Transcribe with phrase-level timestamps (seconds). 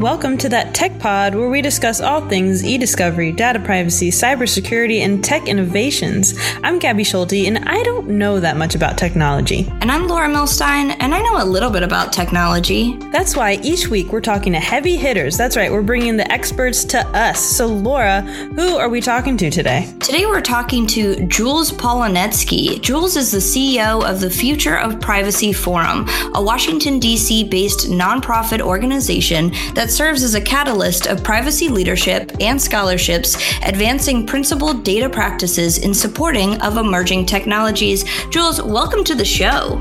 [0.00, 4.10] and welcome to that Tech Pod where we discuss all things e discovery, data privacy,
[4.10, 6.32] cybersecurity, and tech innovations.
[6.62, 9.66] I'm Gabi Schulte, and I don't know that much about technology.
[9.82, 12.96] And I'm Laura Milstein, and I know a little bit about technology.
[13.12, 15.36] That's why each week we're talking to heavy hitters.
[15.36, 17.38] That's right, we're bringing the experts to us.
[17.38, 19.92] So, Laura, who are we talking to today?
[20.00, 22.80] Today we're talking to Jules Polonetsky.
[22.80, 27.44] Jules is the CEO of the Future of Privacy Forum, a Washington, D.C.
[27.44, 34.84] based nonprofit organization that serves as a catalyst of privacy leadership and scholarships, advancing principled
[34.84, 38.04] data practices in supporting of emerging technologies.
[38.30, 39.80] Jules, welcome to the show.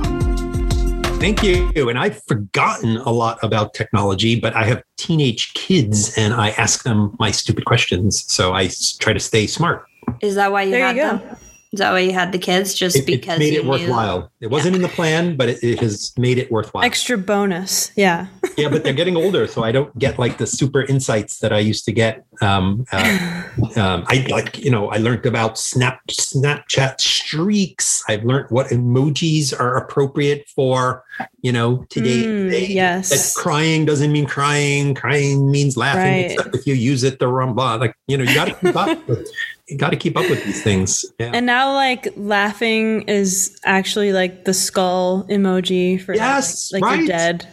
[1.20, 1.70] Thank you.
[1.90, 6.84] And I've forgotten a lot about technology, but I have teenage kids and I ask
[6.84, 8.24] them my stupid questions.
[8.32, 9.86] So I try to stay smart.
[10.22, 11.18] Is that why you There had you go.
[11.18, 11.38] them?
[11.72, 12.74] Is that why you had the kids?
[12.74, 14.32] Just It, it because made you it knew- worthwhile.
[14.42, 16.84] It wasn't in the plan, but it, it has made it worthwhile.
[16.84, 17.92] Extra bonus.
[17.96, 18.26] Yeah.
[18.58, 21.60] yeah, but they're getting older, so I don't get like the super insights that I
[21.60, 22.26] used to get.
[22.42, 23.44] Um, uh,
[23.76, 28.02] um, I like, you know, I learned about Snap Snapchat streaks.
[28.08, 31.04] I've learned what emojis are appropriate for,
[31.42, 32.24] you know, today.
[32.24, 32.66] Mm, today.
[32.68, 33.10] yes.
[33.10, 34.96] That crying doesn't mean crying.
[34.96, 36.02] Crying means laughing.
[36.02, 36.32] Right.
[36.32, 37.76] Except if you use it the wrong blah.
[37.76, 39.08] Like, you know, you got to keep up.
[39.08, 39.30] With,
[39.70, 41.06] you got to keep up with these things.
[41.20, 41.32] Yeah.
[41.34, 47.00] And now, like, laughing is actually like the skull emoji for Yes, like, like right.
[47.00, 47.48] you're dead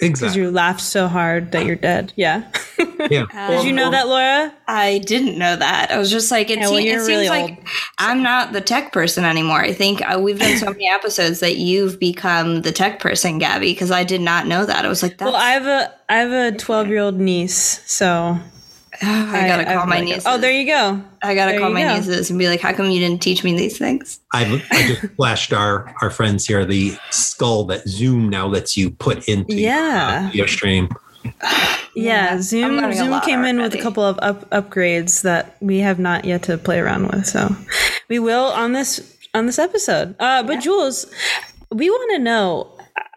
[0.00, 2.12] because you laughed so hard that you're dead.
[2.16, 2.50] Yeah.
[3.08, 3.26] Yeah.
[3.50, 4.52] Did you know that, Laura?
[4.66, 5.92] I didn't know that.
[5.92, 8.52] I was just like, it, Yeah, well, se- you're it really seems like I'm not
[8.52, 9.60] the tech person anymore.
[9.60, 13.60] I think uh, we've done so many episodes that you've become the tech person, Gabi,
[13.60, 14.84] because I did not know that.
[14.84, 17.80] I was like, that's, Well, I have a I have a 12 year old niece,
[17.86, 18.38] so
[19.02, 20.24] I gotta call I'm my like- nieces.
[20.26, 21.02] Oh, there you go.
[21.22, 21.94] I gotta there call my go.
[21.96, 24.20] nieces and be like, how come you didn't teach me these things?
[24.32, 28.90] I've, I just flashed our our friends here the skull that Zoom now lets you
[28.90, 30.30] put into your, Yeah.
[30.34, 30.88] uh, stream.
[31.94, 35.98] Yeah, Zoom Zoom lot came in with a couple of up, upgrades that we have
[35.98, 37.26] not yet to play around with.
[37.26, 37.54] So
[38.08, 40.16] we will on this on this episode.
[40.18, 41.04] Uh, but Jules,
[41.70, 42.66] we want to know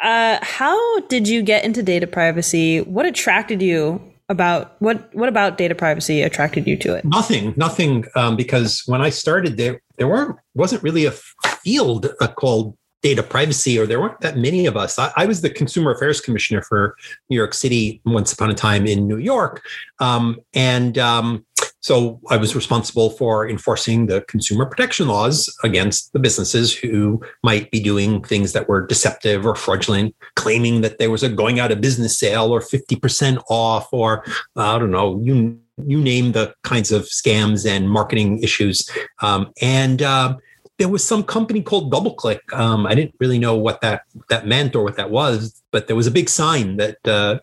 [0.03, 2.81] uh, how did you get into data privacy?
[2.81, 7.05] What attracted you about what what about data privacy attracted you to it?
[7.05, 12.27] Nothing, nothing, um, because when I started there, there weren't wasn't really a field uh,
[12.27, 14.97] called data privacy, or there weren't that many of us.
[14.97, 16.95] I, I was the consumer affairs commissioner for
[17.29, 19.61] New York City once upon a time in New York,
[19.99, 21.44] um, and um,
[21.85, 27.69] so I was responsible for enforcing the consumer protection laws against the businesses who might
[27.69, 31.71] be doing things that were deceptive or fraudulent, claiming that there was a going out
[31.71, 34.25] of business sale or 50% off, or
[34.55, 38.89] I don't know, you you name the kinds of scams and marketing issues.
[39.21, 40.37] Um, and uh,
[40.79, 42.51] there was some company called DoubleClick.
[42.51, 45.95] Um, I didn't really know what that that meant or what that was, but there
[45.95, 47.37] was a big sign that uh,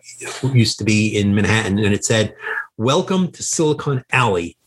[0.53, 2.35] used to be in Manhattan, and it said,
[2.77, 4.57] "Welcome to Silicon Alley."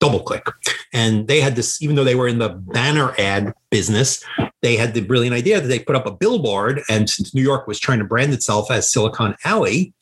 [0.00, 0.50] DoubleClick,
[0.92, 1.80] and they had this.
[1.82, 4.24] Even though they were in the banner ad business,
[4.62, 7.66] they had the brilliant idea that they put up a billboard, and since New York
[7.66, 9.92] was trying to brand itself as Silicon Alley,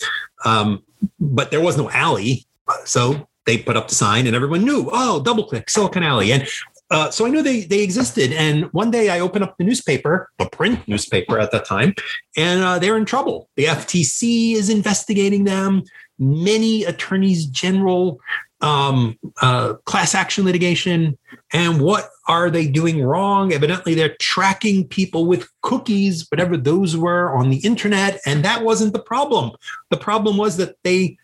[0.44, 0.82] um,
[1.18, 2.46] but there was no alley,
[2.84, 6.46] so they put up the sign, and everyone knew, oh, DoubleClick, Silicon Alley, and
[6.90, 8.32] uh, so I knew they they existed.
[8.32, 11.94] And one day I opened up the newspaper, the print newspaper at that time,
[12.36, 13.48] and uh, they're in trouble.
[13.56, 15.82] The FTC is investigating them.
[16.18, 18.20] Many attorneys general,
[18.60, 21.16] um, uh, class action litigation,
[21.52, 23.52] and what are they doing wrong?
[23.52, 28.92] Evidently, they're tracking people with cookies, whatever those were, on the internet, and that wasn't
[28.92, 29.52] the problem.
[29.90, 31.18] The problem was that they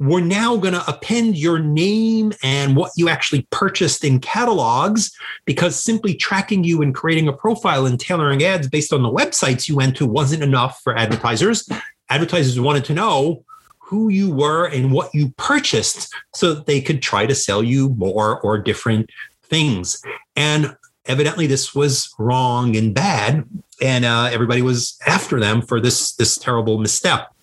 [0.00, 5.12] we're now going to append your name and what you actually purchased in catalogs
[5.44, 9.68] because simply tracking you and creating a profile and tailoring ads based on the websites
[9.68, 11.68] you went to wasn't enough for advertisers.
[12.08, 13.44] Advertisers wanted to know
[13.90, 17.88] who you were and what you purchased so that they could try to sell you
[17.90, 19.10] more or different
[19.42, 20.00] things.
[20.36, 20.76] And
[21.06, 23.44] evidently this was wrong and bad
[23.82, 27.34] and uh, everybody was after them for this this terrible misstep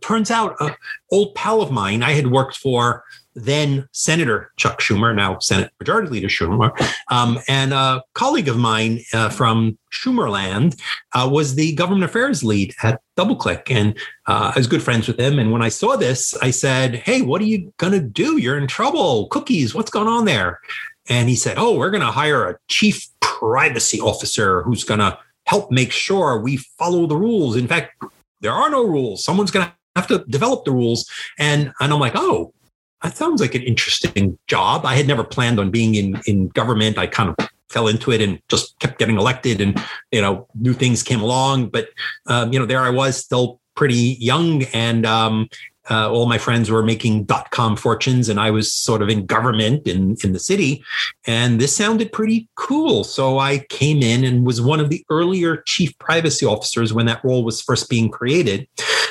[0.00, 0.74] turns out an
[1.12, 3.04] old pal of mine I had worked for
[3.36, 6.72] then Senator Chuck Schumer, now Senate Majority Leader Schumer,
[7.10, 10.80] um, and a colleague of mine uh, from Schumerland
[11.12, 13.70] uh, was the government affairs lead at DoubleClick.
[13.70, 13.96] And
[14.26, 15.38] uh, I was good friends with him.
[15.38, 18.38] And when I saw this, I said, Hey, what are you going to do?
[18.38, 19.28] You're in trouble.
[19.28, 20.60] Cookies, what's going on there?
[21.08, 25.18] And he said, Oh, we're going to hire a chief privacy officer who's going to
[25.44, 27.54] help make sure we follow the rules.
[27.56, 28.02] In fact,
[28.40, 29.24] there are no rules.
[29.24, 31.08] Someone's going to have to develop the rules.
[31.38, 32.52] And, and I'm like, oh,
[33.02, 34.84] that sounds like an interesting job.
[34.84, 36.98] I had never planned on being in, in government.
[36.98, 39.82] I kind of fell into it and just kept getting elected and,
[40.12, 41.68] you know, new things came along.
[41.68, 41.88] But,
[42.26, 45.48] um, you know, there I was still pretty young and, um,
[45.88, 49.24] uh, all my friends were making dot com fortunes, and I was sort of in
[49.24, 50.82] government in in the city,
[51.28, 53.04] and this sounded pretty cool.
[53.04, 57.24] So I came in and was one of the earlier chief privacy officers when that
[57.24, 58.66] role was first being created.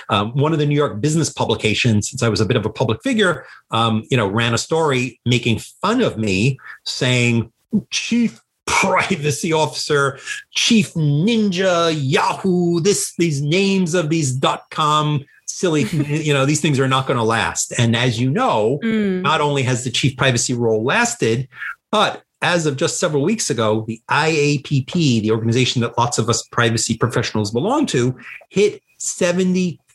[0.09, 2.69] Um, one of the New York business publications, since I was a bit of a
[2.69, 7.51] public figure, um, you know, ran a story making fun of me, saying
[7.89, 10.19] chief privacy officer,
[10.51, 16.79] chief ninja, Yahoo, this these names of these dot com silly, you know, these things
[16.79, 17.73] are not going to last.
[17.77, 19.21] And as you know, mm.
[19.21, 21.47] not only has the chief privacy role lasted,
[21.91, 26.45] but as of just several weeks ago, the IAPP, the organization that lots of us
[26.47, 28.17] privacy professionals belong to,
[28.49, 28.81] hit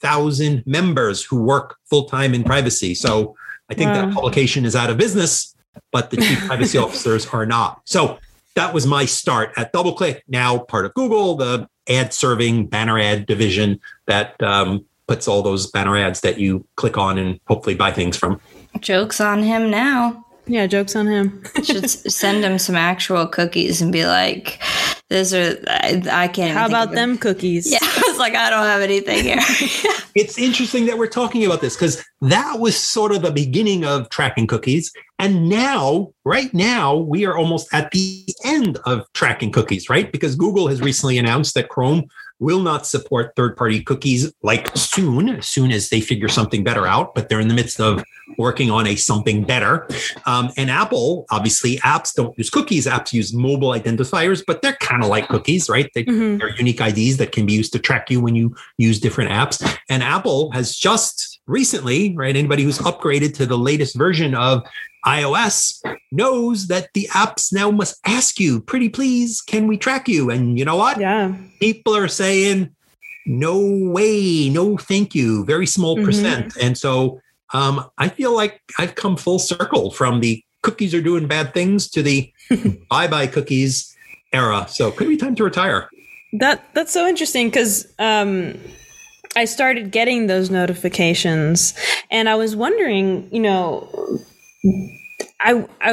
[0.01, 2.95] 70,000 members who work full time in privacy.
[2.95, 3.37] So
[3.69, 4.07] I think wow.
[4.07, 5.55] that publication is out of business,
[5.93, 7.83] but the chief privacy officers are not.
[7.85, 8.19] So
[8.55, 13.27] that was my start at DoubleClick, now part of Google, the ad serving banner ad
[13.27, 17.93] division that um, puts all those banner ads that you click on and hopefully buy
[17.93, 18.41] things from.
[18.81, 20.25] Jokes on him now.
[20.47, 21.45] Yeah, jokes on him.
[21.63, 24.61] Should send him some actual cookies and be like,
[25.09, 27.71] "Those are I, I can't." How about them cookies?
[27.71, 29.39] Yeah, I was like, I don't have anything here.
[30.15, 34.09] it's interesting that we're talking about this because that was sort of the beginning of
[34.11, 39.91] tracking cookies, and now, right now, we are almost at the end of tracking cookies,
[39.91, 40.11] right?
[40.11, 42.09] Because Google has recently announced that Chrome
[42.41, 46.87] will not support third party cookies like soon, as soon as they figure something better
[46.87, 48.03] out, but they're in the midst of
[48.39, 49.87] working on a something better.
[50.27, 52.87] Um, and Apple, obviously, apps don't use cookies.
[52.87, 55.91] Apps use mobile identifiers, but they're kind of like cookies, right?
[55.95, 56.43] They, mm-hmm.
[56.43, 59.79] are unique IDs that can be used to track you when you use different apps.
[59.89, 62.37] And Apple has just recently, right?
[62.37, 64.63] Anybody who's upgraded to the latest version of
[65.07, 65.83] iOS
[66.13, 70.31] knows that the apps now must ask you, pretty please, can we track you?
[70.31, 71.01] And you know what?
[71.01, 71.35] Yeah.
[71.59, 72.75] People are saying,
[73.27, 76.05] no way, no thank you, very small mm-hmm.
[76.05, 76.57] percent.
[76.57, 77.21] And so
[77.53, 81.89] um, I feel like I've come full circle from the cookies are doing bad things
[81.91, 82.33] to the
[82.91, 83.97] bye bye cookies
[84.33, 84.67] era.
[84.69, 85.89] So could be time to retire.
[86.35, 88.59] That that's so interesting because um,
[89.37, 91.75] I started getting those notifications,
[92.11, 93.89] and I was wondering, you know,
[95.43, 95.93] I, I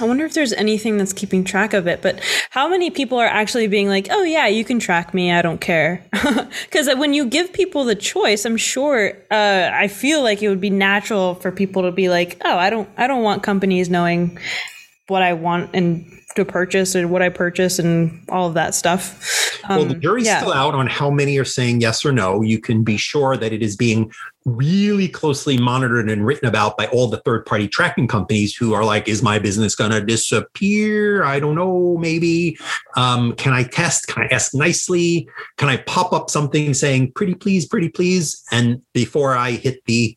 [0.00, 2.20] I wonder if there's anything that's keeping track of it, but
[2.50, 5.32] how many people are actually being like, "Oh yeah, you can track me.
[5.32, 6.02] I don't care."
[6.64, 10.60] Because when you give people the choice, I'm sure uh, I feel like it would
[10.60, 14.38] be natural for people to be like, "Oh, I don't I don't want companies knowing
[15.10, 19.60] what I want and to purchase and what I purchase and all of that stuff.
[19.68, 20.38] Um, well, the jury's yeah.
[20.38, 22.40] still out on how many are saying yes or no.
[22.42, 24.10] You can be sure that it is being
[24.46, 28.84] really closely monitored and written about by all the third party tracking companies who are
[28.84, 31.24] like, is my business going to disappear?
[31.24, 32.56] I don't know, maybe.
[32.96, 34.06] Um, can I test?
[34.06, 35.28] Can I ask nicely?
[35.58, 38.42] Can I pop up something saying, pretty please, pretty please?
[38.50, 40.16] And before I hit the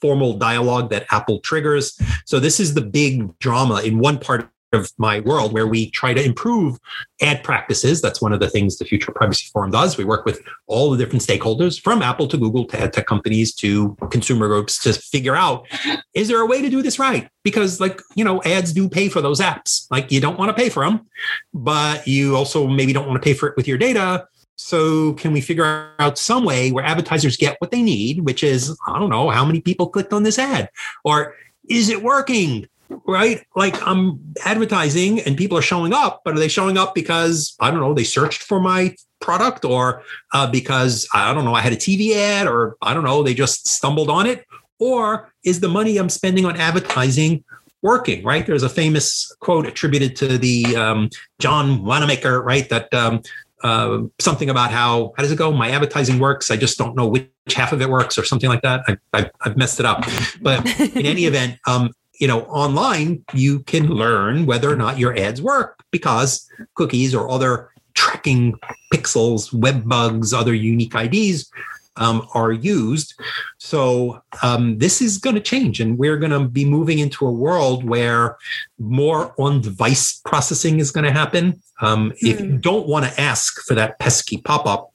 [0.00, 1.98] formal dialogue that Apple triggers.
[2.24, 6.12] So this is the big drama in one part of my world where we try
[6.12, 6.78] to improve
[7.22, 8.00] ad practices.
[8.00, 9.96] That's one of the things the Future Privacy Forum does.
[9.96, 13.54] We work with all the different stakeholders from Apple to Google to ad tech companies
[13.56, 15.66] to consumer groups to figure out
[16.14, 17.28] is there a way to do this right?
[17.42, 19.86] Because, like, you know, ads do pay for those apps.
[19.90, 21.06] Like, you don't want to pay for them,
[21.54, 24.26] but you also maybe don't want to pay for it with your data.
[24.56, 28.76] So, can we figure out some way where advertisers get what they need, which is,
[28.86, 30.70] I don't know, how many people clicked on this ad?
[31.04, 31.34] Or
[31.68, 32.66] is it working?
[33.06, 33.44] right?
[33.54, 37.70] Like I'm advertising and people are showing up, but are they showing up because I
[37.70, 41.72] don't know they searched for my product or uh, because I don't know I had
[41.72, 44.44] a TV ad or I don't know they just stumbled on it,
[44.78, 47.44] or is the money I'm spending on advertising
[47.82, 48.24] working?
[48.24, 48.46] Right?
[48.46, 52.68] There's a famous quote attributed to the um, John Wanamaker, right?
[52.68, 53.22] That um,
[53.62, 55.52] uh, something about how how does it go?
[55.52, 56.50] My advertising works.
[56.50, 58.82] I just don't know which half of it works, or something like that.
[59.12, 60.04] I, have messed it up.
[60.40, 65.16] But in any event, um, you know, online, you can learn whether or not your
[65.18, 68.54] ads work because cookies or other tracking
[68.92, 71.50] pixels, web bugs, other unique IDs
[71.96, 73.14] um, are used.
[73.58, 77.32] So um, this is going to change, and we're going to be moving into a
[77.32, 78.36] world where
[78.78, 81.60] more on-device processing is going to happen.
[81.80, 82.16] Um, mm.
[82.20, 82.58] If you hmm.
[82.58, 84.92] don't want to ask for that pesky pop-up,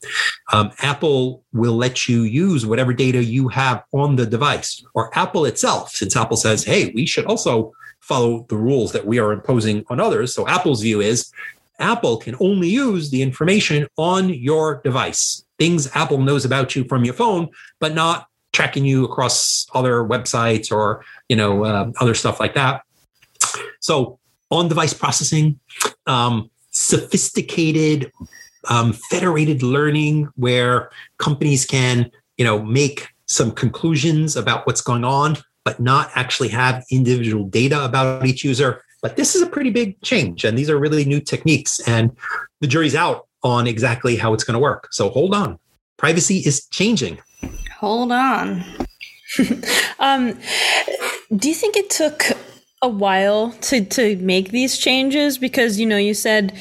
[0.52, 5.44] um, Apple will let you use whatever data you have on the device, or Apple
[5.44, 9.84] itself, since Apple says, "Hey, we should also." follow the rules that we are imposing
[9.88, 10.34] on others.
[10.34, 11.32] So Apple's view is
[11.78, 17.04] Apple can only use the information on your device things Apple knows about you from
[17.04, 17.48] your phone,
[17.78, 22.82] but not tracking you across other websites or you know uh, other stuff like that.
[23.78, 24.18] So
[24.50, 25.60] on-device processing,
[26.06, 28.10] um, sophisticated
[28.68, 35.38] um, federated learning, where companies can you know make some conclusions about what's going on,
[35.64, 38.82] but not actually have individual data about each user.
[39.02, 42.16] But this is a pretty big change, and these are really new techniques, and
[42.60, 44.88] the jury's out on exactly how it's going to work.
[44.92, 45.58] So hold on.
[45.98, 47.18] Privacy is changing.
[47.78, 48.64] Hold on.
[49.98, 50.38] um,
[51.34, 52.22] do you think it took
[52.80, 55.36] a while to to make these changes?
[55.36, 56.56] Because you know, you said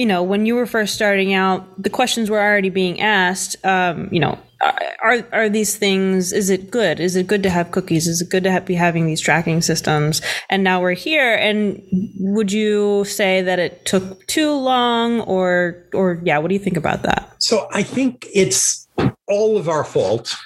[0.00, 3.56] you know, when you were first starting out, the questions were already being asked.
[3.66, 6.32] Um, you know, are are these things?
[6.32, 7.00] Is it good?
[7.00, 8.06] Is it good to have cookies?
[8.06, 10.20] Is it good to have, be having these tracking systems?
[10.48, 11.34] And now we're here.
[11.34, 11.82] And
[12.18, 16.38] would you say that it took too long, or or yeah?
[16.38, 17.34] What do you think about that?
[17.38, 18.86] So I think it's
[19.28, 20.36] all of our fault,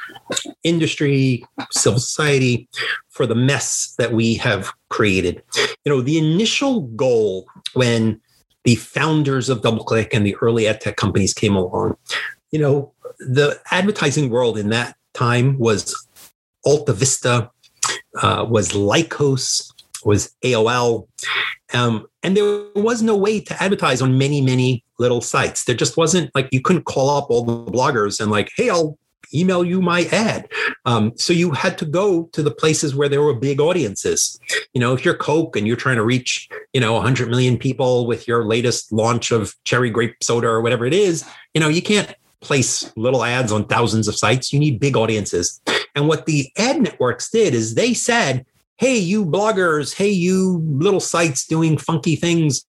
[0.62, 2.68] industry, civil society,
[3.08, 5.42] for the mess that we have created.
[5.84, 8.20] You know, the initial goal when
[8.64, 11.96] the founders of DoubleClick and the early ad tech companies came along,
[12.50, 15.94] you know, the advertising world in that time was
[16.64, 17.50] Alta Vista,
[18.20, 19.72] uh, was Lycos,
[20.04, 21.06] was AOL.
[21.72, 25.64] Um, and there was no way to advertise on many, many little sites.
[25.64, 28.98] There just wasn't like you couldn't call up all the bloggers and like, hey, I'll
[29.34, 30.48] email you my ad.
[30.84, 34.38] Um, so you had to go to the places where there were big audiences.
[34.72, 38.06] You know, if you're Coke and you're trying to reach, you know, 100 million people
[38.06, 41.82] with your latest launch of cherry grape soda or whatever it is, you know, you
[41.82, 44.52] can't place little ads on thousands of sites.
[44.52, 45.60] You need big audiences.
[45.94, 48.46] And what the ad networks did is they said,
[48.76, 52.64] hey, you bloggers, hey, you little sites doing funky things.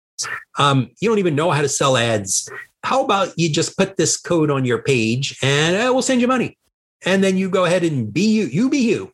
[0.59, 2.49] Um, you don't even know how to sell ads
[2.83, 6.27] how about you just put this code on your page and uh, we'll send you
[6.27, 6.57] money.
[7.05, 9.11] And then you go ahead and be you, you be you.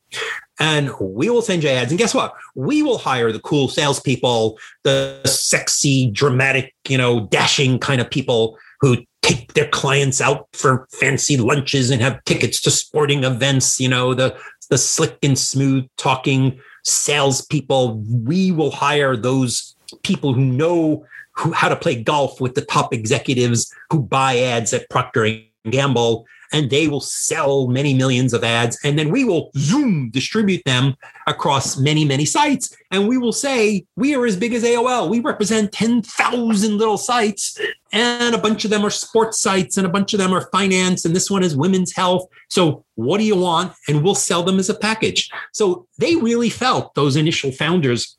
[0.60, 1.92] And we will send you ads.
[1.92, 2.34] And guess what?
[2.56, 8.58] We will hire the cool salespeople, the sexy, dramatic, you know, dashing kind of people
[8.82, 8.98] who
[9.28, 14.14] take their clients out for fancy lunches and have tickets to sporting events, you know,
[14.14, 14.38] the
[14.70, 18.04] the slick and smooth talking salespeople.
[18.10, 22.94] We will hire those people who know who, how to play golf with the top
[22.94, 28.44] executives who buy ads at Procter and Gamble, and they will sell many millions of
[28.44, 30.96] ads, and then we will zoom distribute them
[31.28, 35.10] across many many sites, and we will say we are as big as AOL.
[35.10, 37.60] We represent ten thousand little sites,
[37.92, 41.06] and a bunch of them are sports sites, and a bunch of them are finance,
[41.06, 42.28] and this one is women's health.
[42.50, 43.74] So what do you want?
[43.88, 45.30] And we'll sell them as a package.
[45.54, 48.17] So they really felt those initial founders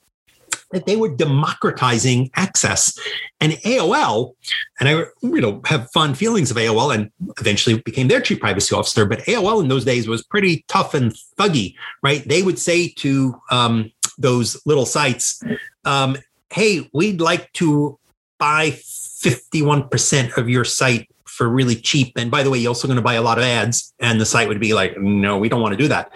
[0.71, 2.99] that they were democratizing access.
[3.41, 4.35] And AOL,
[4.81, 8.75] and I you know have fond feelings of AOL and eventually became their chief privacy
[8.75, 12.27] officer, but AOL in those days was pretty tough and thuggy, right?
[12.29, 15.43] They would say to um, those little sites,
[15.85, 16.17] um,
[16.51, 17.99] hey, we'd like to
[18.39, 22.13] buy 51% of your site for really cheap.
[22.17, 23.93] And by the way, you're also going to buy a lot of ads.
[24.01, 26.11] And the site would be like, no, we don't want to do that.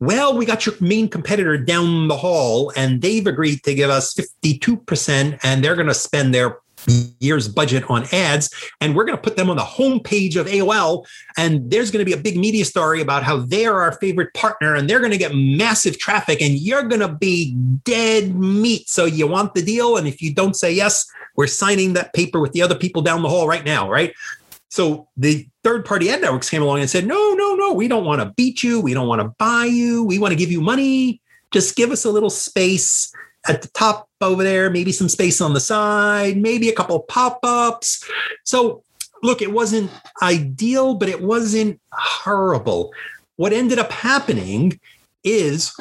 [0.00, 4.14] Well, we got your main competitor down the hall, and they've agreed to give us
[4.14, 6.58] 52%, and they're going to spend their
[7.20, 8.50] year's budget on ads.
[8.80, 11.06] And we're going to put them on the homepage of AOL.
[11.36, 14.74] And there's going to be a big media story about how they're our favorite partner
[14.74, 17.54] and they're going to get massive traffic and you're going to be
[17.84, 18.88] dead meat.
[18.88, 19.96] So you want the deal.
[19.96, 21.06] And if you don't say yes,
[21.36, 24.12] we're signing that paper with the other people down the hall right now, right?
[24.74, 28.04] So the third party ad networks came along and said, no, no, no, we don't
[28.04, 28.80] want to beat you.
[28.80, 30.02] We don't want to buy you.
[30.02, 31.20] We want to give you money.
[31.52, 33.14] Just give us a little space
[33.46, 37.38] at the top over there, maybe some space on the side, maybe a couple pop
[37.44, 38.04] ups.
[38.42, 38.82] So,
[39.22, 42.92] look, it wasn't ideal, but it wasn't horrible.
[43.36, 44.80] What ended up happening
[45.22, 45.72] is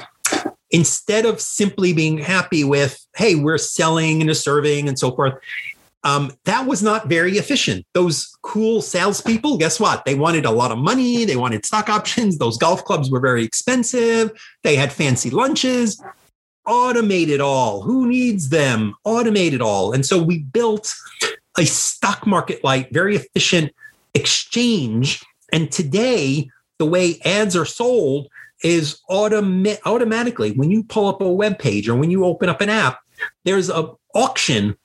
[0.69, 5.33] instead of simply being happy with, hey, we're selling and serving and so forth,
[6.03, 7.85] um, that was not very efficient.
[7.93, 10.03] Those cool salespeople, guess what?
[10.05, 11.23] They wanted a lot of money.
[11.23, 12.37] They wanted stock options.
[12.37, 14.31] Those golf clubs were very expensive.
[14.63, 16.03] They had fancy lunches.
[16.67, 17.81] Automate it all.
[17.81, 18.95] Who needs them?
[19.05, 19.93] Automate it all.
[19.93, 20.93] And so we built
[21.57, 23.71] a stock market like, very efficient
[24.13, 25.23] exchange.
[25.53, 28.27] And today, the way ads are sold
[28.63, 32.61] is automa- automatically when you pull up a web page or when you open up
[32.61, 32.99] an app,
[33.45, 34.75] there's a auction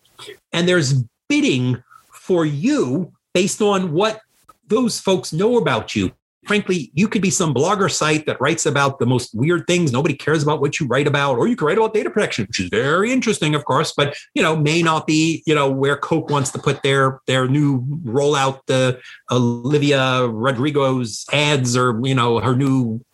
[0.52, 1.82] and there's bidding
[2.12, 4.20] for you based on what
[4.66, 6.12] those folks know about you.
[6.46, 9.92] Frankly, you could be some blogger site that writes about the most weird things.
[9.92, 12.60] Nobody cares about what you write about, or you could write about data protection, which
[12.60, 16.30] is very interesting, of course, but you know, may not be, you know, where Coke
[16.30, 18.98] wants to put their their new rollout the
[19.30, 23.04] Olivia Rodrigo's ads or, you know, her new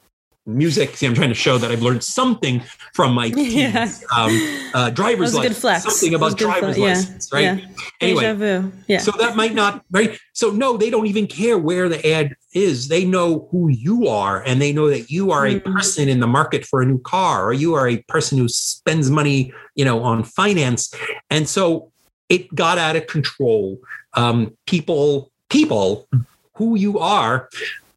[0.47, 0.97] music.
[0.97, 3.55] See, I'm trying to show that I've learned something from my teens.
[3.55, 3.89] Yeah.
[4.17, 6.43] Um, uh, driver's That was a good license, something about flex.
[6.43, 6.85] driver's Yeah.
[6.89, 7.41] license, right?
[7.43, 7.67] Yeah.
[8.01, 8.73] Anyway, Deja vu.
[8.87, 8.99] Yeah.
[8.99, 10.19] so that might not right.
[10.35, 12.89] So no, they don't even care where the ad is.
[12.89, 15.73] They know who you are, and they know that you are a Mhm.
[15.75, 19.11] person in the market for a new car, or you are a person who spends
[19.11, 20.93] money, you know, on finance.
[21.31, 21.91] And so
[22.29, 23.79] it got out of control.
[24.15, 26.09] Um, people, people,
[26.57, 27.49] who you are,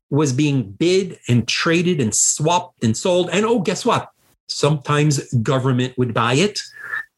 [0.10, 3.30] was being bid and traded and swapped and sold.
[3.32, 4.10] And oh, guess what?
[4.48, 6.60] Sometimes government would buy it,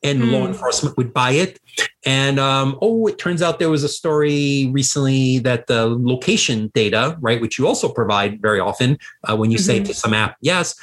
[0.01, 0.53] and law Hmm.
[0.53, 1.59] enforcement would buy it.
[2.05, 7.17] And um, oh, it turns out there was a story recently that the location data,
[7.19, 8.97] right, which you also provide very often
[9.29, 9.85] uh, when you say Mhm.
[9.85, 10.75] to some app, yes,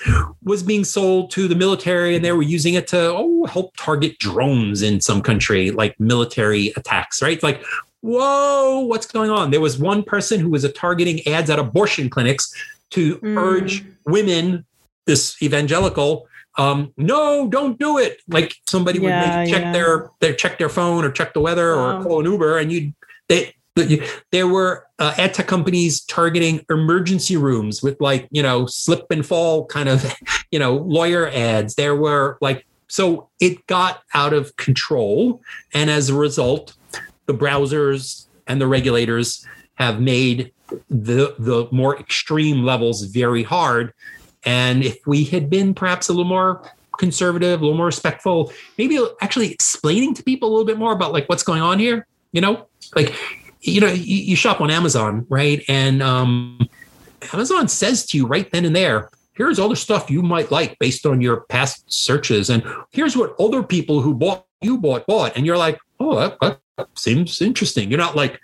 [0.44, 4.18] was being sold to the military and they were using it to, oh, help target
[4.18, 7.42] drones in some country, like military attacks, right?
[7.42, 7.62] Like,
[8.06, 9.50] whoa, what's going on?
[9.50, 12.52] There was one person who was targeting ads at abortion clinics
[12.90, 13.36] to Mm.
[13.38, 14.64] urge women,
[15.06, 16.26] this evangelical,
[16.58, 18.20] um, no, don't do it.
[18.28, 19.72] Like somebody would Yeah, maybe check yeah.
[19.72, 21.98] their, their check their phone or check the weather Wow.
[22.00, 22.92] or call an Uber, and you
[23.28, 23.52] they
[24.32, 29.26] there were uh, ad tech companies targeting emergency rooms with like you know slip and
[29.26, 30.14] fall kind of
[30.50, 31.74] you know lawyer ads.
[31.74, 35.42] There were like so it got out of control,
[35.74, 36.74] and as a result,
[37.26, 40.52] the browsers and the regulators have made
[40.90, 43.92] the the more extreme levels very hard.
[44.44, 48.98] And if we had been perhaps a little more conservative, a little more respectful, maybe
[49.20, 52.40] actually explaining to people a little bit more about like what's going on here, you
[52.40, 53.14] know, like
[53.60, 55.62] you know, you, you shop on Amazon, right?
[55.68, 56.68] And um,
[57.32, 61.04] Amazon says to you right then and there, here's the stuff you might like based
[61.06, 65.44] on your past searches, and here's what other people who bought you bought bought, and
[65.46, 66.60] you're like, oh, that, that
[66.94, 67.90] seems interesting.
[67.90, 68.40] You're not like,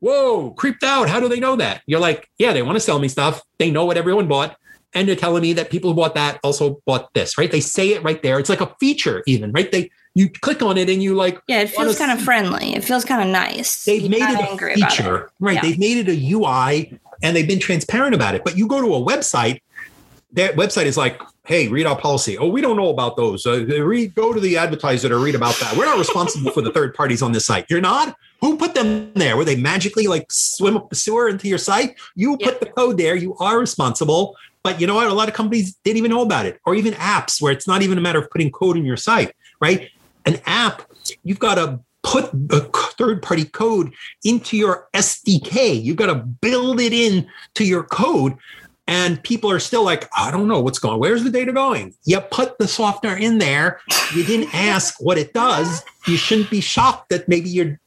[0.00, 1.08] whoa, creeped out.
[1.08, 1.82] How do they know that?
[1.86, 3.42] You're like, yeah, they want to sell me stuff.
[3.58, 4.56] They know what everyone bought.
[4.92, 7.50] And they're telling me that people who bought that also bought this, right?
[7.50, 8.38] They say it right there.
[8.38, 9.70] It's like a feature, even, right?
[9.72, 12.74] They you click on it and you like Yeah, it feels kind of friendly.
[12.74, 13.84] It feels kind of nice.
[13.84, 15.54] they've You're made it a feature, right?
[15.54, 15.62] Yeah.
[15.62, 18.44] They've made it a UI and they've been transparent about it.
[18.44, 19.60] But you go to a website,
[20.34, 22.36] their website is like, hey, read our policy.
[22.36, 23.46] Oh, we don't know about those.
[23.46, 25.76] Uh, read, go to the advertiser to read about that.
[25.76, 27.66] We're not responsible for the third parties on this site.
[27.68, 28.16] You're not.
[28.40, 29.36] Who put them there?
[29.36, 31.96] Were they magically like swim up the sewer into your site?
[32.16, 32.48] You Yeah.
[32.48, 33.14] put the code there.
[33.14, 34.36] You are responsible.
[34.64, 35.06] But you know what?
[35.06, 37.82] A lot of companies didn't even know about it, or even apps where it's not
[37.82, 39.90] even a matter of putting code in your site, right?
[40.24, 40.90] An app,
[41.22, 42.60] you've got to put the
[42.98, 43.92] third party code
[44.24, 45.82] into your SDK.
[45.82, 48.36] You've got to build it in to your code.
[48.86, 51.00] And people are still like, I don't know what's going.
[51.00, 51.94] Where's the data going?
[52.04, 53.80] You put the software in there.
[54.14, 55.82] You didn't ask what it does.
[56.06, 57.80] You shouldn't be shocked that maybe you're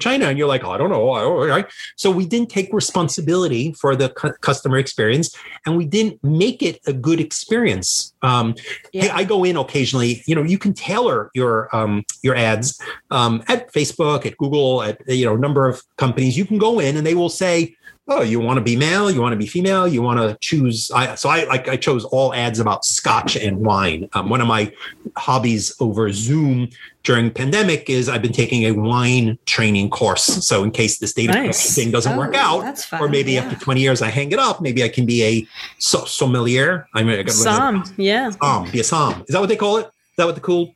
[0.00, 1.08] China and you're like, oh, I don't know.
[1.08, 1.66] All right.
[1.96, 5.34] So we didn't take responsibility for the cu- customer experience
[5.64, 8.14] and we didn't make it a good experience.
[8.22, 8.54] Um,
[8.92, 10.22] Hey, I go in occasionally.
[10.26, 15.00] You know, you can tailor your um, your ads um, at Facebook, at Google, at
[15.06, 16.36] you know, a number of companies.
[16.36, 17.74] You can go in and they will say,
[18.08, 19.10] "Oh, you want to be male?
[19.10, 19.86] You want to be female?
[19.88, 23.58] You want to choose?" I, so I like I chose all ads about Scotch and
[23.58, 24.08] wine.
[24.14, 24.72] Um, one of my
[25.16, 26.68] hobbies over Zoom
[27.02, 30.24] during pandemic is I've been taking a wine training course.
[30.46, 31.74] So in case this data Nice.
[31.74, 33.42] thing doesn't Oh, work out, or maybe yeah.
[33.42, 35.46] after 20 years I hang it up, maybe I can be a
[35.78, 36.88] so- sommelier.
[36.94, 39.22] I mean, I got Some, yeah, Som, be a som.
[39.28, 39.86] Is that what they call it?
[39.86, 40.74] Is that what the cool?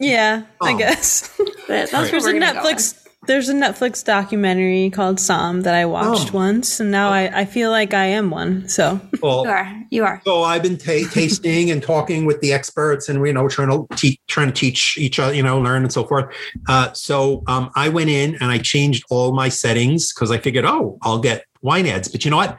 [0.00, 1.28] yeah, I guess.
[1.68, 2.02] That's Right.
[2.02, 3.06] where There's a gonna Netflix.
[3.26, 6.38] There's a Netflix documentary called Somm that I watched Oh.
[6.38, 8.66] once, and now I, I feel like I am one.
[8.66, 9.44] So Well.
[9.44, 9.82] You are.
[9.90, 10.22] You are.
[10.24, 13.86] so I've been ta- tasting and talking with the experts, and you know, trying to
[13.94, 16.34] teach, trying to teach each other, you know, learn and so forth.
[16.66, 20.64] Uh, so um, I went in and I changed all my settings because I figured,
[20.64, 22.08] oh, I'll get wine ads.
[22.08, 22.58] But you know what?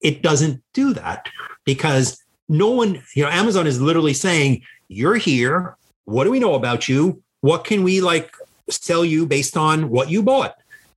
[0.00, 1.28] It doesn't do that
[1.64, 5.76] because no one, you know, Amazon is literally saying, "You're here.
[6.06, 7.22] What do we know about you?
[7.40, 8.34] What can we like
[8.68, 10.56] sell you based on what you bought?"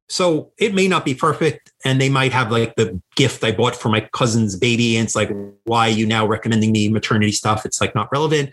[0.09, 3.75] So it may not be perfect, and they might have like the gift I bought
[3.75, 5.29] for my cousin's baby, and it's like,
[5.65, 7.63] why are you now recommending me maternity stuff?
[7.63, 8.49] It's like not relevant.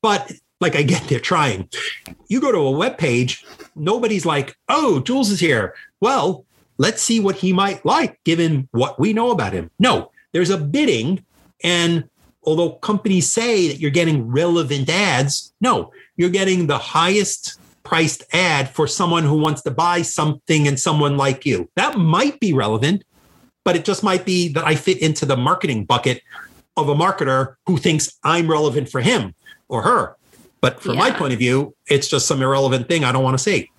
[0.00, 1.68] But like I get they're trying.
[2.28, 5.74] You go to a web page, nobody's like, oh, Jules is here.
[6.00, 6.46] Well,
[6.78, 9.70] let's see what he might like given what we know about him.
[9.78, 11.22] No, there's a bidding,
[11.62, 12.08] and
[12.42, 18.68] although companies say that you're getting relevant ads, no, you're getting the highest priced ad
[18.68, 21.70] for someone who wants to buy something and someone like you.
[21.76, 23.04] That might be relevant,
[23.64, 26.20] but it just might be that I fit into the marketing bucket
[26.76, 29.34] of a marketer who thinks I'm relevant for him
[29.68, 30.16] or her.
[30.60, 33.42] But from my point of view, it's just some irrelevant thing I don't want to
[33.42, 33.70] see.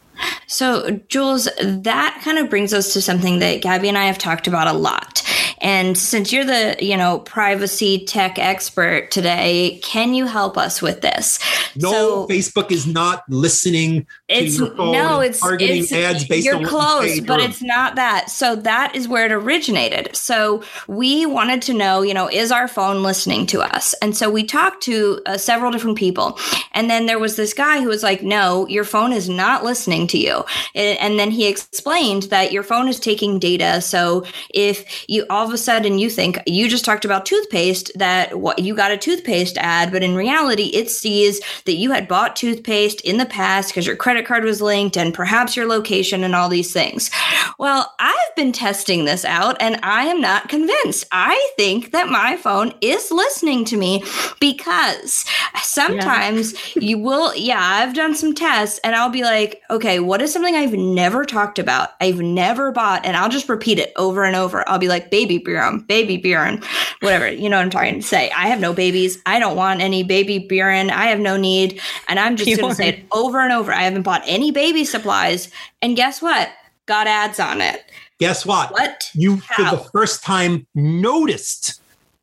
[0.47, 4.47] So, Jules, that kind of brings us to something that Gabi and I have talked
[4.47, 5.21] about a lot.
[5.59, 11.01] And since you're the, you know, privacy tech expert today, can you help us with
[11.01, 11.39] this?
[11.75, 16.65] No, so, Facebook is not listening it's, No, it's targeting it's, ads based you're on
[16.65, 18.29] close, you but it's not that.
[18.29, 20.15] So that is where it originated.
[20.15, 23.93] So we wanted to know, you know, is our phone listening to us?
[24.01, 26.37] And so we talked to uh, several different people.
[26.73, 30.07] And then there was this guy who was like, no, your phone is not listening
[30.07, 30.43] to you.
[30.75, 33.81] And then he explained that your phone is taking data.
[33.81, 38.39] So if you all of a sudden you think you just talked about toothpaste, that
[38.39, 42.35] what you got a toothpaste ad, but in reality, it sees that you had bought
[42.35, 46.35] toothpaste in the past because your credit card was linked and perhaps your location and
[46.35, 47.09] all these things.
[47.57, 51.05] Well, I've been testing this out and I am not convinced.
[51.11, 54.03] I think that my phone is listening to me
[54.39, 56.81] because sometimes yeah.
[56.87, 60.55] you will, yeah, I've done some tests and I'll be like, okay, what is something
[60.55, 61.89] I've never talked about?
[62.01, 64.67] I've never bought, and I'll just repeat it over and over.
[64.67, 66.63] I'll be like, Baby Björn, Baby Björn,
[67.01, 67.31] whatever.
[67.31, 68.29] You know what I'm trying to say.
[68.31, 69.21] I have no babies.
[69.25, 70.89] I don't want any Baby Björn.
[70.89, 71.79] I have no need.
[72.07, 73.71] And I'm just going to say it over and over.
[73.71, 75.51] I haven't bought any baby supplies.
[75.81, 76.49] And guess what?
[76.85, 77.83] Got ads on it.
[78.19, 78.71] Guess what?
[78.71, 79.09] What?
[79.13, 79.71] You, How?
[79.71, 81.81] for the first time, noticed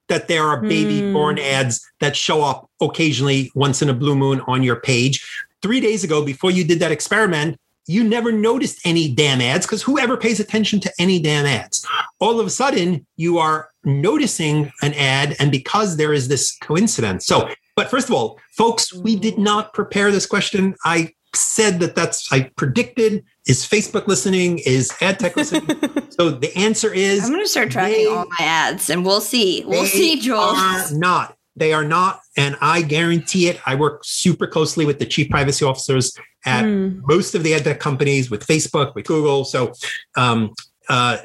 [0.09, 1.13] that there are baby mm.
[1.13, 5.25] born ads that show up occasionally once in a blue moon on your page.
[5.63, 9.83] Three days ago, before you did that experiment, you never noticed any damn ads because
[9.83, 11.87] whoever pays attention to any damn ads?
[12.19, 17.27] All of a sudden, you are noticing an ad, and because there is this coincidence.
[17.27, 20.75] So, but first of all, folks, we did not prepare this question.
[20.85, 23.25] I said that that's I predicted.
[23.47, 24.61] Is Facebook listening?
[24.61, 25.67] Is ad tech listening?
[26.11, 29.65] so the answer is I'm going to start tracking all my ads, and we'll see.
[29.67, 30.57] We'll see, Jules.
[30.57, 31.37] Are not.
[31.57, 33.61] They are not, and I guarantee it.
[33.65, 37.01] I work super closely with the chief privacy officers at mm.
[37.07, 39.45] most of the ad tech companies, with Facebook, with Google.
[39.45, 39.73] So,
[40.17, 40.53] um,
[40.89, 41.19] uh,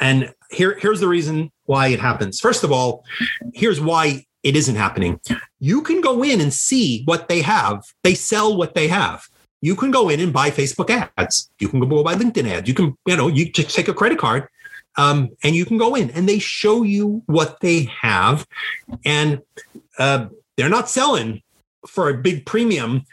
[0.00, 2.40] and here, here's the reason why it happens.
[2.40, 3.04] First of all,
[3.54, 5.20] here's why it isn't happening.
[5.58, 7.84] You can go in and see what they have.
[8.02, 9.28] They sell what they have
[9.60, 11.50] you can go in and buy Facebook ads.
[11.58, 12.68] You can go buy LinkedIn ads.
[12.68, 14.48] You can, you know, you just take a credit card
[14.96, 18.46] um, and you can go in and they show you what they have.
[19.04, 19.40] And
[19.98, 21.42] uh, they're not selling
[21.86, 23.04] for a big premium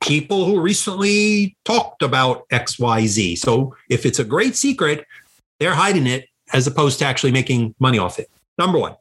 [0.00, 3.38] people who recently talked about XYZ.
[3.38, 5.06] So if it's a great secret,
[5.58, 8.30] they're hiding it as opposed to actually making money off it.
[8.58, 8.96] Number one.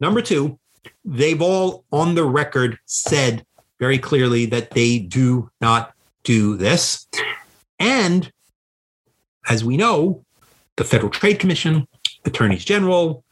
[0.00, 0.58] Number two,
[1.04, 3.44] they've all on the record said
[3.78, 5.92] very clearly that they do not
[6.24, 7.06] do this.
[7.78, 8.32] And
[9.48, 10.24] as we know,
[10.76, 11.86] the Federal Trade Commission,
[12.24, 13.24] attorneys general,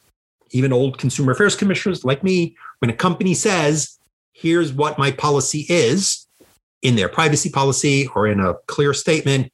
[0.50, 3.98] even old consumer affairs commissioners like me, when a company says,
[4.32, 6.23] here's what my policy is
[6.84, 9.50] in their privacy policy or in a clear statement,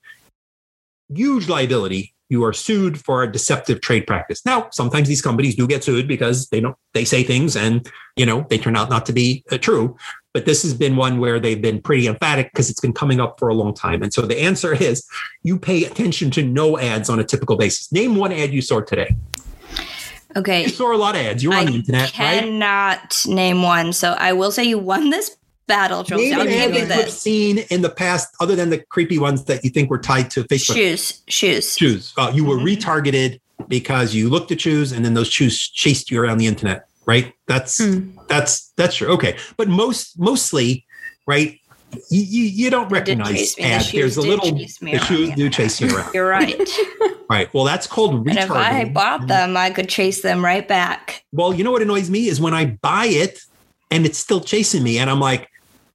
[1.09, 4.47] huge liability you are sued for a deceptive trade practice.
[4.47, 8.25] Now, sometimes these companies do get sued because they don't they say things and you
[8.25, 9.97] know they turn out not to be uh, true.
[10.33, 13.41] But this has been one where they've been pretty emphatic because it's been coming up
[13.41, 14.01] for a long time.
[14.01, 15.05] And so the answer is
[15.43, 17.91] you pay attention to no ads on a typical basis.
[17.91, 19.17] Name one ad you saw today.
[20.37, 20.63] Okay.
[20.63, 21.43] You saw a lot of ads.
[21.43, 22.43] You're on the internet, right?
[22.43, 23.93] cannot name one.
[23.93, 25.37] So I will say you won this
[25.71, 27.19] battle, Name I'll give you this.
[27.19, 30.43] seen in the past, other than the creepy ones that you think were tied to
[30.45, 30.75] Facebook.
[30.75, 32.13] Shoes, shoes, shoes.
[32.19, 32.67] Uh, you were mm-hmm.
[32.67, 36.87] retargeted because you looked at shoes, and then those shoes chased you around the internet.
[37.07, 37.33] Right?
[37.47, 38.13] That's mm.
[38.29, 39.09] that's that's true.
[39.13, 40.85] Okay, but most mostly,
[41.27, 41.57] right?
[42.09, 43.91] You, you, you don't recognize ads.
[43.91, 46.15] The There's a little the shoes do chase you around.
[46.15, 46.69] You're right.
[47.31, 47.53] right.
[47.53, 48.29] Well, that's called retargeting.
[48.29, 51.25] And if I bought them, I could chase them right back.
[51.33, 53.41] Well, you know what annoys me is when I buy it
[53.91, 55.50] and it's still chasing me, and I'm like,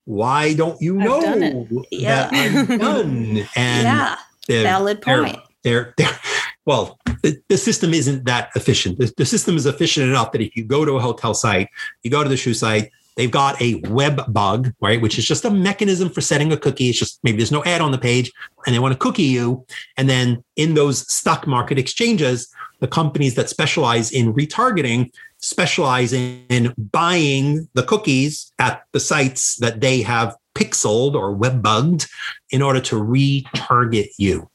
[0.06, 2.30] why don't you know yeah.
[2.30, 3.48] that I'm done?
[3.56, 5.38] And yeah, valid point.
[5.64, 6.20] They're, they're, they're
[6.66, 8.98] well, the, the, system isn't that efficient.
[8.98, 11.70] The, the, system is efficient enough that if you go to a hotel site,
[12.02, 15.46] you go to the shoe site, they've got a web bug, right, which is just
[15.46, 16.90] a mechanism for setting a cookie.
[16.90, 18.32] It's just maybe there's no ad on the page
[18.66, 19.66] and they want to cookie you.
[19.98, 25.12] And then in those stock market exchanges, the companies that specialize in retargeting
[25.46, 32.08] specialize in buying the cookies at the sites that they have pixeled or web bugged
[32.50, 34.50] in order to retarget you.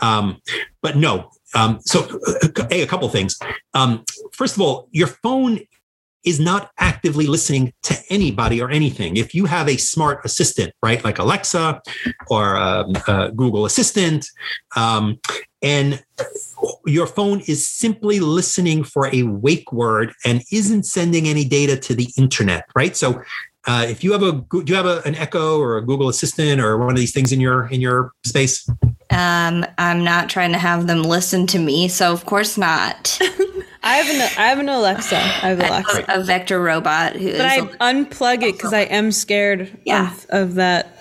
[0.00, 0.40] Um,
[0.82, 2.18] but no, um, so
[2.70, 3.38] hey, a couple things.
[3.74, 5.60] Um, first of all, your phone
[6.24, 9.16] is not actively listening to anybody or anything.
[9.16, 11.80] If you have a smart assistant, right, like Alexa
[12.28, 14.26] or um, uh, Google Assistant,
[14.76, 15.18] um,
[15.62, 16.02] and
[16.86, 21.94] your phone is simply listening for a wake word and isn't sending any data to
[21.94, 22.96] the internet, right?
[22.96, 23.22] So
[23.66, 26.60] uh, if you have a do you have a, an Echo or a Google Assistant
[26.60, 28.68] or one of these things in your in your space?
[29.10, 33.18] Um, I'm not trying to have them listen to me, so of course not.
[33.84, 35.16] I have an I have an Alexa.
[35.16, 36.04] I have Alexa.
[36.08, 37.36] A, a vector robot who is.
[37.38, 37.58] But I
[37.92, 40.12] unplug it because I am scared Yeah.
[40.12, 40.98] of, of that.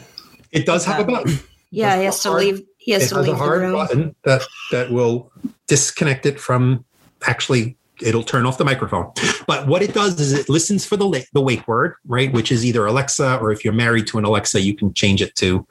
[0.52, 1.40] It does have a button.
[1.72, 2.64] yeah, he There's has to leave.
[2.82, 4.42] He has It has a hard button that
[4.72, 5.32] that will
[5.68, 6.84] disconnect it from
[7.28, 9.12] actually it'll turn off the microphone.
[9.46, 12.34] But what it does is it listens for the the wake word, right?
[12.34, 15.36] Which is either Alexa or if you're married to an Alexa, you can change it
[15.36, 15.66] to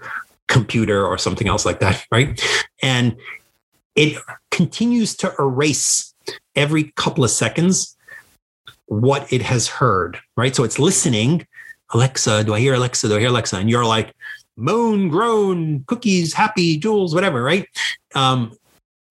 [0.47, 2.41] computer or something else like that, right?
[2.81, 3.17] And
[3.97, 4.17] it
[4.53, 6.15] continues to erase
[6.55, 7.97] every couple of seconds
[8.87, 10.55] what it has heard, right?
[10.55, 11.47] So it's listening.
[11.93, 13.09] Alexa, do I hear Alexa?
[13.09, 13.57] Do I hear Alexa?
[13.57, 14.15] And you're like,
[14.61, 17.67] moan, groan, cookies, happy, jewels, whatever, right?
[18.15, 18.57] Um,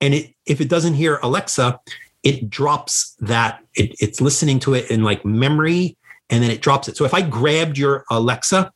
[0.01, 1.79] and it, if it doesn't hear Alexa,
[2.23, 3.63] it drops that.
[3.75, 5.97] It, it's listening to it in like memory,
[6.29, 6.97] and then it drops it.
[6.97, 8.71] So if I grabbed your Alexa,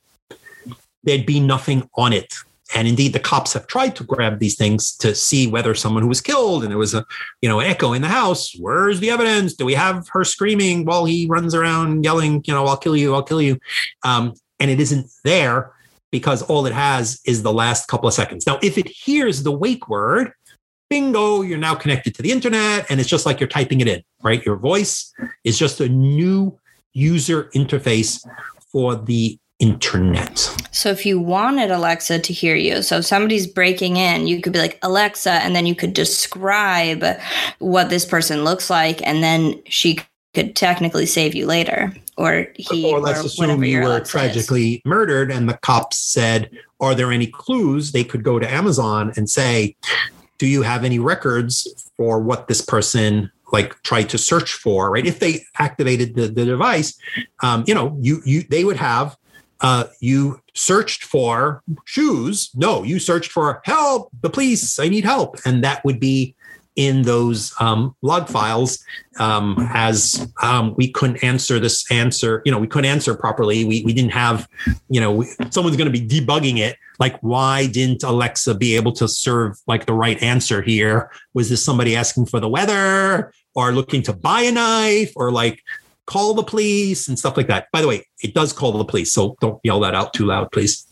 [1.04, 2.34] there'd be nothing on it.
[2.76, 6.10] And indeed, the cops have tried to grab these things to see whether someone who
[6.10, 7.06] was killed and there was a,
[7.42, 8.56] you know, echo in the house.
[8.58, 9.54] Where's the evidence?
[9.54, 13.14] Do we have her screaming while he runs around yelling, you know, I'll kill you,
[13.14, 13.60] I'll kill you?
[14.04, 15.74] Um, and it isn't there
[16.14, 18.46] because all it has is the last couple of seconds.
[18.46, 20.32] Now, if it hears the wake word,
[20.88, 24.04] bingo, you're now connected to the internet and it's just like you're typing it in,
[24.22, 24.46] right?
[24.46, 25.12] Your voice
[25.44, 26.56] is just a new
[26.94, 28.24] user interface
[28.72, 30.38] for the internet.
[30.70, 34.54] So if you wanted Alexa to hear you, so if somebody's breaking in, you could
[34.54, 37.04] be like Alexa, and then you could describe
[37.58, 39.98] what this person looks like, and then she
[40.34, 44.04] could technically save you later, or he, or or, let's assume whatever you were Alexa
[44.04, 44.12] is.
[44.12, 47.92] tragically murdered and the cops said are there any clues?
[47.92, 49.76] They could go to amazon and say
[50.40, 54.92] do you have any records for what this person like tried to search for?
[54.92, 55.06] Right?
[55.06, 56.98] If they activated the, the device
[57.42, 59.16] um, you know you you they would have
[59.62, 62.50] uh, you searched for shoes.
[62.54, 65.38] No you searched for help the police i need help.
[65.46, 66.36] And that would be
[66.76, 68.84] in those um, log files
[69.20, 72.42] um, as um, we couldn't answer this answer.
[72.46, 73.64] You know, we couldn't answer properly.
[73.64, 74.48] We, we didn't have,
[74.90, 76.78] you know, we, someone's going to be debugging it.
[77.00, 81.12] Like, why didn't Alexa be able to serve like the right answer here?
[81.34, 85.62] Was this somebody asking for the weather or looking to buy a knife or like
[86.06, 87.68] call the police and stuff like that?
[87.72, 89.14] By the way, it does call the police.
[89.14, 90.88] So don't yell that out too loud, please.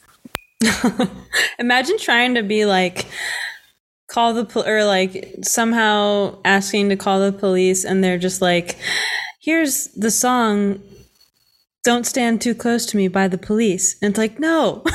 [1.60, 3.08] Imagine trying to be like
[4.12, 8.78] call the pol- or like somehow asking to call the police and they're just like
[9.39, 10.80] here's the song
[11.84, 14.84] don't stand too close to me by the police and it's like no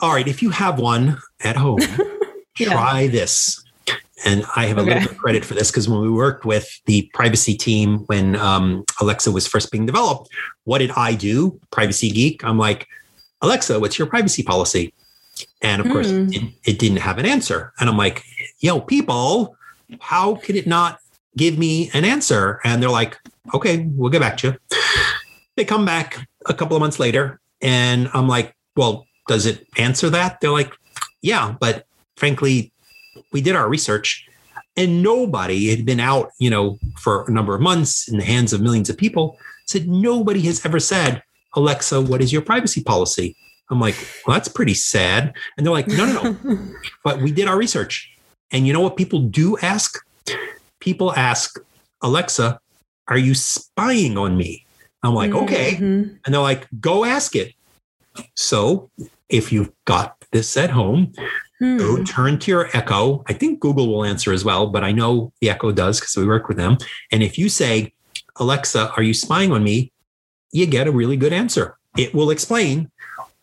[0.00, 0.28] All right.
[0.28, 1.78] If you have one at home,
[2.58, 2.72] Yeah.
[2.72, 3.64] try this.
[4.26, 6.68] And I have a little bit of credit for this because when we worked with
[6.86, 10.28] the privacy team when um, Alexa was first being developed,
[10.64, 11.58] what did I do?
[11.70, 12.44] Privacy geek.
[12.44, 12.86] I'm like,
[13.42, 14.92] Alexa, what's your privacy policy?
[15.62, 16.28] And of course, Hmm.
[16.30, 17.72] it, it didn't have an answer.
[17.80, 18.22] And I'm like,
[18.60, 19.56] yo, people,
[20.00, 20.98] how could it not
[21.36, 22.60] give me an answer?
[22.64, 23.18] And they're like,
[23.54, 24.78] okay, we'll get back to you.
[25.56, 30.10] They come back a couple of months later, and I'm like, well, does it answer
[30.10, 30.40] that?
[30.40, 30.72] They're like,
[31.22, 32.72] yeah, but frankly,
[33.32, 34.28] we did our research
[34.76, 38.52] and nobody had been out, you know, for a number of months in the hands
[38.52, 39.38] of millions of people.
[39.66, 41.22] Said nobody has ever said,
[41.54, 43.36] Alexa, what is your privacy policy?
[43.70, 43.94] I'm like,
[44.26, 45.34] well, that's pretty sad.
[45.56, 46.58] And they're like, no, no, no.
[47.04, 48.10] but we did our research.
[48.52, 49.98] And you know what people do ask?
[50.80, 51.58] People ask,
[52.02, 52.60] Alexa,
[53.08, 54.64] are you spying on me?
[55.02, 55.72] I'm like, okay.
[55.76, 56.18] Mhm.
[56.24, 57.54] And they're like, go ask it.
[58.36, 58.90] So
[59.28, 61.12] if you've got this at home,
[61.60, 61.78] Hmm.
[61.78, 63.22] go turn to your Echo.
[63.28, 66.26] I think Google will answer as well, but I know the Echo does because we
[66.26, 66.76] work with them.
[67.12, 67.92] And if you say,
[68.36, 69.92] Alexa, are you spying on me?
[70.50, 71.76] You get a really good answer.
[71.96, 72.90] It will explain.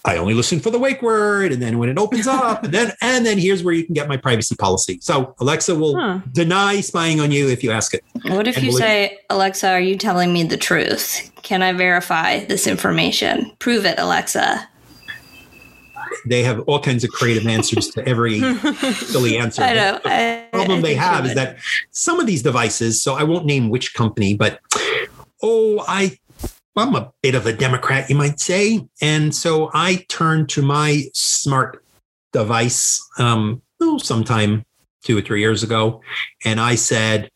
[0.04, 2.92] I only listen for the wake word, and then when it opens up, and then
[3.02, 4.98] and then here's where you can get my privacy policy.
[5.02, 6.20] So Alexa will Huh.
[6.32, 8.04] deny spying on you if you ask it.
[8.24, 11.30] What if And you believe- say, Alexa, are you telling me the truth?
[11.44, 13.52] Can I verify this information?
[13.60, 14.68] Prove it, Alexa.
[16.28, 18.40] They have all kinds of creative answers to every
[18.94, 19.64] silly answer.
[19.64, 20.00] I know.
[20.06, 21.58] I, problem I they have is that
[21.92, 24.60] some of these devices, so I won't name which company, but
[25.42, 26.18] oh, I
[26.76, 28.86] I'm a bit of a Democrat, you might say.
[29.02, 31.84] And so I turned to my smart
[32.32, 34.66] device um oh, sometime
[35.04, 36.02] two or three years ago,
[36.46, 37.30] and I said,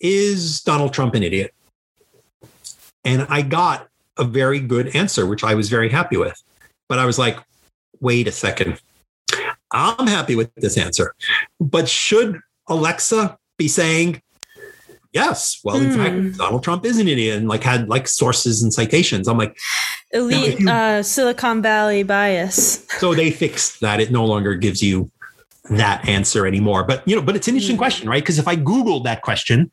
[0.00, 1.54] Is Donald Trump an idiot?
[3.04, 3.88] And I got
[4.18, 6.40] a very good answer, which I was very happy with.
[6.88, 7.38] But I was like,
[8.00, 8.80] wait a second.
[9.72, 11.14] I'm happy with this answer.
[11.60, 14.20] But should Alexa be saying,
[15.12, 15.96] yes, well, in Hmm.
[15.96, 19.28] fact, Donald Trump is an idiot and like had like sources and citations?
[19.28, 19.56] I'm like,
[20.12, 24.00] elite uh, silicon valley bias so they fixed that.
[24.00, 25.10] It no longer gives you
[25.70, 26.84] that answer anymore.
[26.84, 27.80] But you know, but it's an interesting Mm.
[27.86, 28.22] question, right?
[28.22, 29.70] Because if I Googled that question,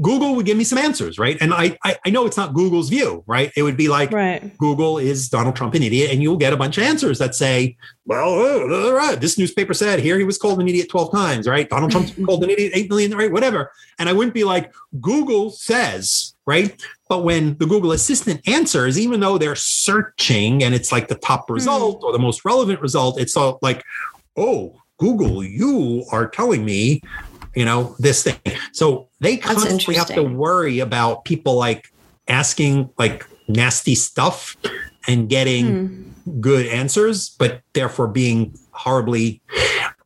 [0.00, 1.38] Google would give me some answers, right?
[1.40, 3.50] And I, I I know it's not Google's view, right?
[3.56, 4.56] It would be like Right.
[4.58, 7.76] Google is Donald Trump an idiot, and you'll get a bunch of answers that say,
[8.04, 8.40] well,
[8.72, 11.68] uh, right, this newspaper said here he was called an idiot 12 times, right?
[11.68, 13.32] Donald Trump's been called an idiot 8 million, right?
[13.32, 13.72] Whatever.
[13.98, 16.80] And I wouldn't be like, Google says, right?
[17.08, 21.48] But when the Google Assistant answers, even though they're searching and it's like the top
[21.48, 21.54] hmm.
[21.54, 23.82] result or the most relevant result, it's all like,
[24.36, 27.02] oh, Google, you are telling me,
[27.56, 28.36] you know, this thing.
[28.72, 31.88] So they constantly have to worry about people like
[32.28, 34.56] asking like nasty stuff
[35.08, 36.40] and getting Hmm.
[36.40, 39.40] good answers, but therefore being horribly.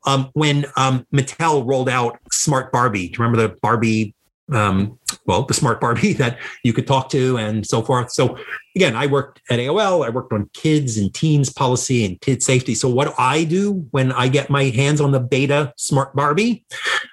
[0.07, 4.15] Um, when um, Mattel rolled out Smart Barbie, do you remember the Barbie?
[4.53, 8.13] Um, well, the Smart Barbie that you could talk to and so forth.
[8.13, 8.39] So
[8.75, 10.05] again, I worked at AOL.
[10.05, 12.75] I worked on kids and teens policy and kid safety.
[12.75, 16.65] So what do I do when I get my hands on the beta Smart Barbie?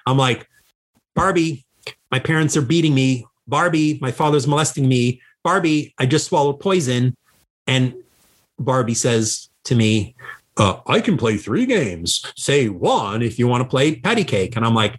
[0.06, 0.48] I'm like,
[1.14, 1.64] Barbie,
[2.10, 3.26] my parents are beating me.
[3.46, 5.20] Barbie, my father's molesting me.
[5.42, 7.14] Barbie, I just swallowed poison.
[7.66, 7.94] And
[8.58, 10.14] Barbie says to me,
[10.58, 12.22] uh, I can play three games.
[12.36, 14.56] Say one if you want to play patty cake.
[14.56, 14.96] And I'm like,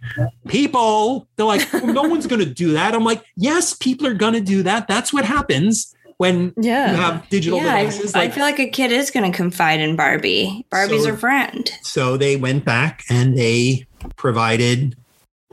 [0.48, 2.94] people, they're like, "Oh, no one's going to do that.
[2.94, 4.88] I'm like, yes, people are going to do that.
[4.88, 6.90] That's what happens when Yeah.
[6.90, 8.14] you have digital Yeah, I, devices.
[8.14, 10.66] I Like, feel like a kid is going to confide in Barbie.
[10.70, 11.70] Barbie's So- her friend.
[11.82, 14.96] so they went back and they provided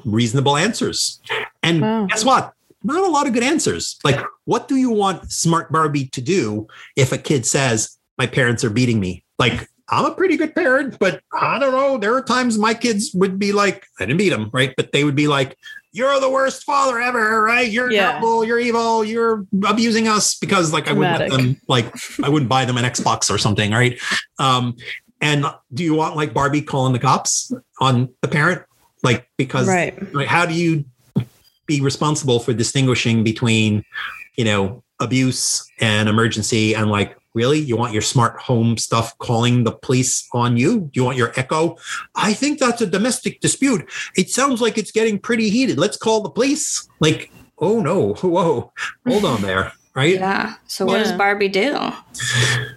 [0.05, 1.19] reasonable answers.
[1.63, 2.05] And Wow.
[2.07, 2.53] guess what?
[2.83, 3.97] Not a lot of good answers.
[4.03, 8.63] Like, what do you want Smart Barbie to do if a kid says, My parents
[8.63, 9.23] are beating me?
[9.37, 11.97] Like, I'm a pretty good parent, but I don't know.
[11.97, 14.73] There are times my kids would be like, I didn't beat them, right?
[14.76, 15.58] But they would be like,
[15.93, 17.71] You're the worst father ever, right?
[17.71, 18.12] You're Yeah.
[18.12, 18.43] terrible.
[18.43, 19.04] You're evil.
[19.04, 22.84] You're abusing us because, like, I wouldn't let them, like, I wouldn't buy them an
[22.84, 23.97] Xbox or something, right?
[24.38, 24.76] Um,
[25.21, 28.62] and do you want like Barbie calling the cops on the parent?
[29.02, 29.95] Like, because Right.
[30.13, 30.86] like, how do you
[31.65, 33.84] be responsible for distinguishing between,
[34.36, 39.63] you know, abuse and emergency and like, really, you want your smart home stuff calling
[39.63, 40.81] the police on you?
[40.81, 41.77] Do you want your echo?
[42.15, 43.89] I think that's a domestic dispute.
[44.15, 45.77] It sounds like it's getting pretty heated.
[45.77, 46.87] Let's call the police.
[46.99, 48.71] Like, oh no, whoa,
[49.07, 49.73] hold on there.
[49.97, 50.13] Right.
[50.13, 50.53] Yeah.
[50.67, 51.75] So what does Barbie do?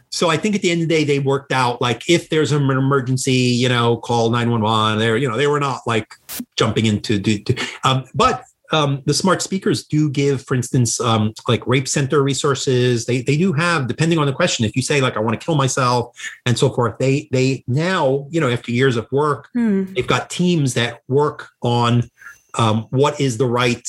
[0.09, 2.51] So I think at the end of the day, they worked out like if there's
[2.51, 4.99] an emergency, you know, call 911.
[4.99, 6.15] They're, you know, they were not like
[6.57, 11.33] jumping into, do, do, um, but um, the smart speakers do give, for instance, um,
[11.49, 13.07] like rape center resources.
[13.07, 15.45] They they do have, depending on the question, if you say like I want to
[15.45, 19.93] kill myself and so forth, they they now, you know, after years of work, Hmm.
[19.95, 22.09] they've got teams that work on
[22.55, 23.89] um, what is the right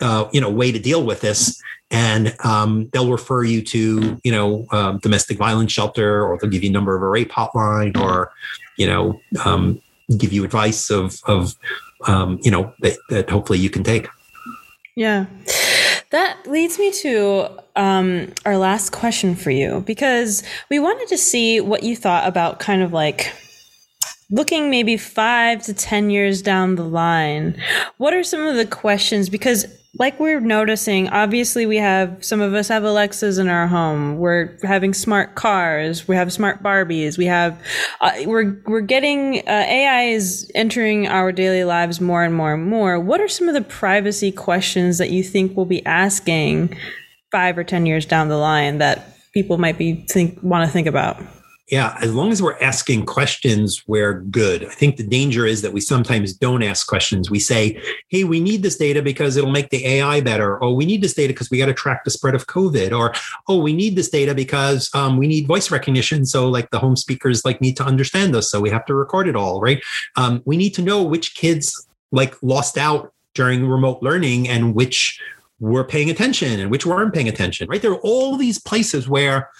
[0.00, 4.32] uh, you know way to deal with this and um, they'll refer you to you
[4.32, 7.96] know um, domestic violence shelter or they'll give you a number of a rape hotline
[7.98, 8.30] or
[8.76, 9.80] you know um,
[10.16, 11.56] give you advice of of
[12.06, 14.08] um, you know that, that hopefully you can take
[14.94, 15.26] Yeah.
[16.10, 21.60] That leads me to um, our last question for you because we wanted to see
[21.60, 23.32] what you thought about kind of like
[24.30, 27.60] looking maybe five to 10 years down the line.
[27.98, 29.28] What are some of the questions?
[29.28, 29.66] Because,
[29.98, 34.18] like we're noticing, obviously, we have some of us have Alexas in our home.
[34.18, 36.06] We're having smart cars.
[36.06, 37.16] We have smart Barbies.
[37.16, 37.58] We have,
[38.00, 42.66] uh, we're, we're getting, uh, AI is entering our daily lives more and more and
[42.66, 43.00] more.
[43.00, 46.76] What are some of the privacy questions that you think we'll be asking
[47.32, 50.86] five or 10 years down the line that people might be think, want to think
[50.86, 51.22] about?
[51.68, 54.64] Yeah as long as we're asking questions we're good.
[54.64, 57.30] I think the danger is that we sometimes don't ask questions.
[57.30, 60.86] We say hey we need this data because it'll make the ai better or we
[60.86, 63.12] need this data because we got to track the spread of covid or
[63.48, 66.96] oh we need this data because um, we need voice recognition so like the home
[66.96, 69.82] speakers like need to understand us so we have to record it all right?
[70.16, 75.20] Um, we need to know which kids like lost out during remote learning and which
[75.58, 77.82] were paying attention and which weren't paying attention right?
[77.82, 79.50] There are all these places where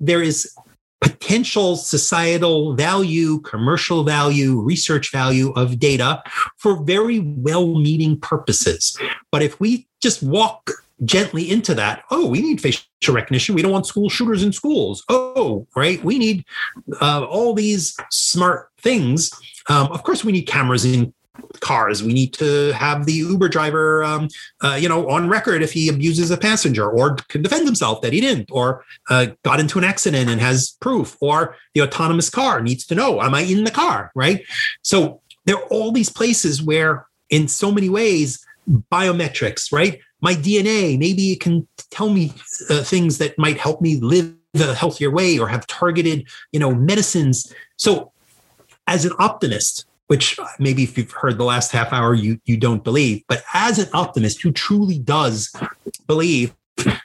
[0.00, 0.54] there is
[1.00, 6.22] potential societal value, commercial value, research value of data
[6.56, 8.96] for very well meaning purposes.
[9.30, 10.70] But if we just walk
[11.04, 13.54] gently into that, oh, we need facial recognition.
[13.54, 15.04] We don't want school shooters in schools.
[15.08, 16.02] Oh, right.
[16.02, 16.44] We need
[17.00, 19.30] uh, all these smart things.
[19.68, 21.12] Um, of course, we need cameras in
[21.60, 22.02] cars.
[22.02, 24.28] We need to have the Uber driver, um,
[24.62, 28.12] uh, you know, on record if he abuses a passenger or can defend himself that
[28.12, 32.60] he didn't, or uh, got into an accident and has proof, or the autonomous car
[32.60, 34.10] needs to know, am I in the car?
[34.14, 34.44] Right.
[34.82, 38.44] So there are all these places where, in so many ways,
[38.92, 40.00] biometrics, right?
[40.20, 42.32] My DNA, maybe it can tell me
[42.70, 46.74] uh, things that might help me live a healthier way or have targeted, you know,
[46.74, 47.52] medicines.
[47.76, 48.12] So
[48.86, 52.56] as an optimist, which uh, maybe if you've heard the last half hour, you you
[52.56, 53.22] don't believe.
[53.28, 55.54] But as an optimist who truly does
[56.06, 56.54] believe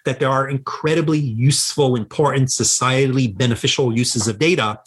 [0.06, 4.80] that there are incredibly useful, important, societally beneficial uses of data.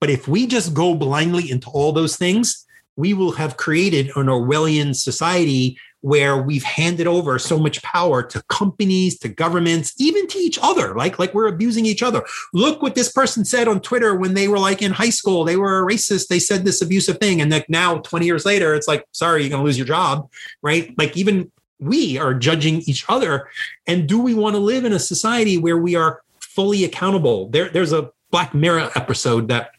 [0.00, 2.64] But if we just go blindly into all those things,
[2.96, 8.42] we will have created an Orwellian society where we've handed over so much power to
[8.50, 10.94] companies, to governments, even to each other.
[10.94, 12.22] Like, like we're abusing each other.
[12.52, 15.44] Look what this person said on Twitter when they were like in high school.
[15.44, 16.28] They were a racist.
[16.28, 17.40] They said this abusive thing.
[17.40, 20.28] And like now, 20 years later, it's like, sorry, you're gonna lose your job.
[20.60, 20.92] Right.
[20.98, 21.50] Like even
[21.80, 23.48] we are judging each other.
[23.86, 27.48] And do we want to live in a society where we are fully accountable?
[27.48, 29.70] There, there's a Black Mirror episode that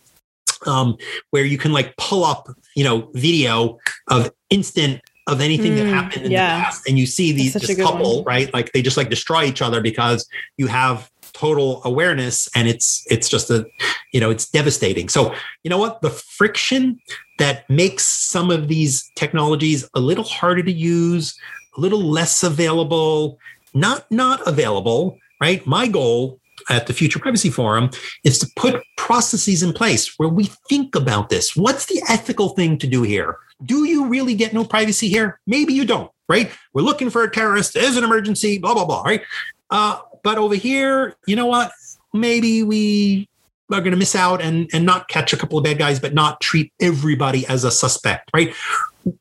[0.66, 0.98] um,
[1.30, 5.88] where you can like pull up, you know, video of instant of anything mm, that
[5.88, 6.58] happened in yeah.
[6.58, 6.88] the past.
[6.88, 8.54] And you see these this couple, right?
[8.54, 13.28] Like they just like destroy each other because you have total awareness and it's it's
[13.28, 13.66] just a
[14.14, 16.98] you know it's devastating so you know what the friction
[17.40, 21.38] that makes some of these technologies a little harder to use
[21.76, 23.38] a little less available
[23.74, 27.90] not not available right my goal at the Future Privacy Forum
[28.24, 31.56] is to put processes in place where we think about this.
[31.56, 33.38] What's the ethical thing to do here?
[33.64, 35.40] Do you really get no privacy here?
[35.48, 36.52] Maybe you don't, right?
[36.74, 37.74] We're looking for a terrorist.
[37.74, 39.22] There's an emergency, blah, blah, blah, right?
[39.70, 41.72] Uh, but over here, you know what?
[42.14, 43.30] Maybe we
[43.72, 46.14] are going to miss out and, and not catch a couple of bad guys, but
[46.14, 48.54] not treat everybody as a suspect, right?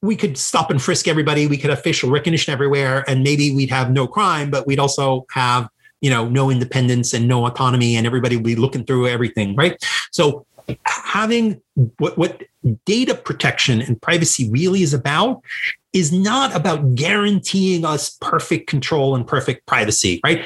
[0.03, 1.47] We could stop and frisk everybody.
[1.47, 5.27] We could have facial recognition everywhere, and maybe we'd have no crime, but we'd also
[5.31, 5.69] have
[6.01, 9.83] you know no independence and no autonomy and everybody will be looking through everything right
[10.11, 10.45] so
[10.85, 11.63] having
[11.97, 12.43] what, what
[12.85, 15.43] data protection and privacy really is about
[15.93, 20.45] is not about guaranteeing us perfect control and perfect privacy right?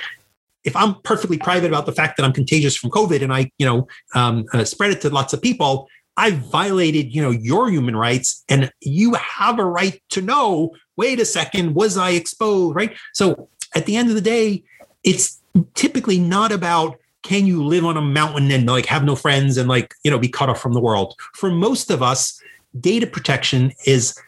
[0.65, 3.65] If i'm perfectly private about the fact that i'm contagious from covid and i you
[3.65, 5.89] know um, uh, spread it to lots of people
[6.19, 11.21] I've violated you know your human rights and you have a right to know wait
[11.21, 12.95] a second was i exposed right?
[13.15, 14.65] So at the end of the day
[15.05, 15.41] it's
[15.75, 16.99] typically not about
[17.29, 20.19] can you live on a mountain and like have no friends and like you know
[20.19, 21.15] be cut off from the world?
[21.35, 22.41] For most of us
[22.81, 24.19] data protection is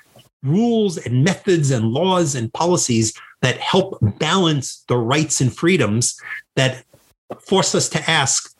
[0.42, 6.20] rules and methods and laws and policies that help balance the rights and freedoms
[6.56, 6.84] that
[7.40, 8.54] force us to ask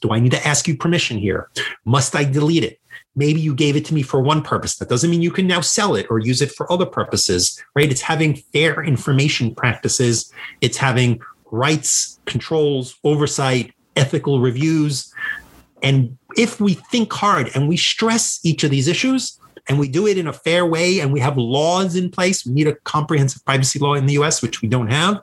[0.00, 1.50] do i need to ask you permission here?
[1.84, 2.80] Must i delete it?
[3.16, 4.76] Maybe you gave it to me for one purpose.
[4.76, 7.90] That doesn't mean you can now sell it or use it for other purposes right?
[7.90, 10.32] It's having fair information practices.
[10.62, 11.20] It's having
[11.50, 15.12] rights, controls, oversight, ethical reviews.
[15.82, 19.38] And if we think hard and we stress each of these issues
[19.68, 22.52] and we do it in a fair way and we have laws in place, we
[22.52, 25.20] need a comprehensive privacy law in the US, which we don't have.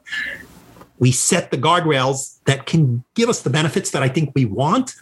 [0.99, 4.95] We set the guardrails that can give us the benefits that I think we want.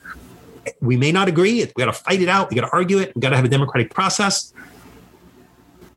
[0.82, 1.64] We may not agree.
[1.64, 2.50] We got to fight it out.
[2.50, 3.14] We got to argue it.
[3.16, 4.54] We got to have a democratic process.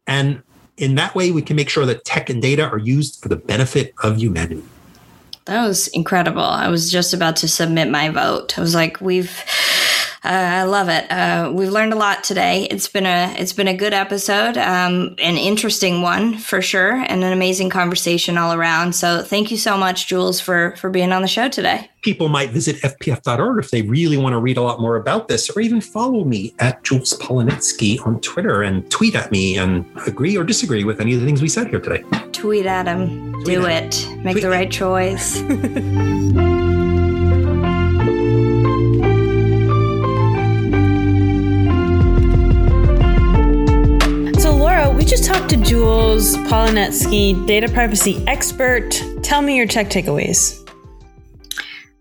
[0.06, 0.42] And
[0.76, 3.36] in that way, we can make sure that tech and data are used for the
[3.36, 4.62] benefit of humanity.
[5.46, 6.42] That was incredible.
[6.42, 8.58] I was just about to submit my vote.
[8.58, 9.30] I was like, we've
[10.26, 11.10] uh, I love it.
[11.10, 12.66] Uh, we've learned a lot today.
[12.70, 17.22] It's been a it's been a good episode, um, an interesting one for sure, and
[17.22, 18.94] an amazing conversation all around.
[18.94, 21.88] So thank you so much, Jules, for for being on the show today.
[22.02, 25.48] People might visit fpf.org if they really want to read a lot more about this,
[25.50, 30.36] or even follow me at Jules Polonetsky on Twitter and tweet at me and agree
[30.36, 32.02] or disagree with any of the things we said here today.
[32.32, 33.32] Tweet at him.
[33.44, 34.18] Tweet Do at it.
[34.18, 35.40] Make tweet the right choice.
[45.06, 48.90] just talked to Jules Polonetsky, data privacy expert.
[49.22, 50.68] Tell me your tech takeaways.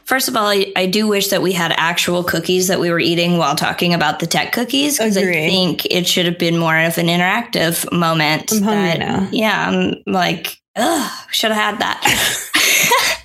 [0.05, 2.99] First of all, I, I, do wish that we had actual cookies that we were
[2.99, 6.77] eating while talking about the tech cookies because I think it should have been more
[6.77, 8.51] of an interactive moment.
[8.51, 9.29] I'm hungry that, now.
[9.31, 13.21] Yeah, I'm like, ugh, should have had that.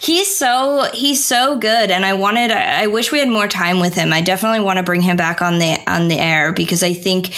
[0.00, 3.94] he's so he's so good and i wanted i wish we had more time with
[3.94, 4.12] him.
[4.12, 7.34] I definitely want to bring him back on the on the air because i think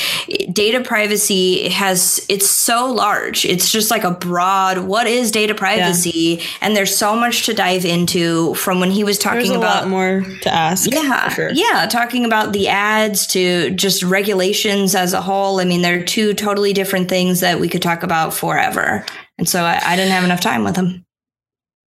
[0.52, 3.44] data privacy has it's so large.
[3.44, 6.38] It's just like a broad what is data privacy?
[6.38, 6.46] Yeah.
[6.60, 10.52] and there's so much to dive into from when he was talking about more to
[10.52, 11.50] ask yeah sure.
[11.52, 15.60] yeah talking about the ads to just regulations as a whole.
[15.60, 19.04] I mean they're two totally different things that we could talk about forever.
[19.38, 21.04] And so I, I didn't have enough time with him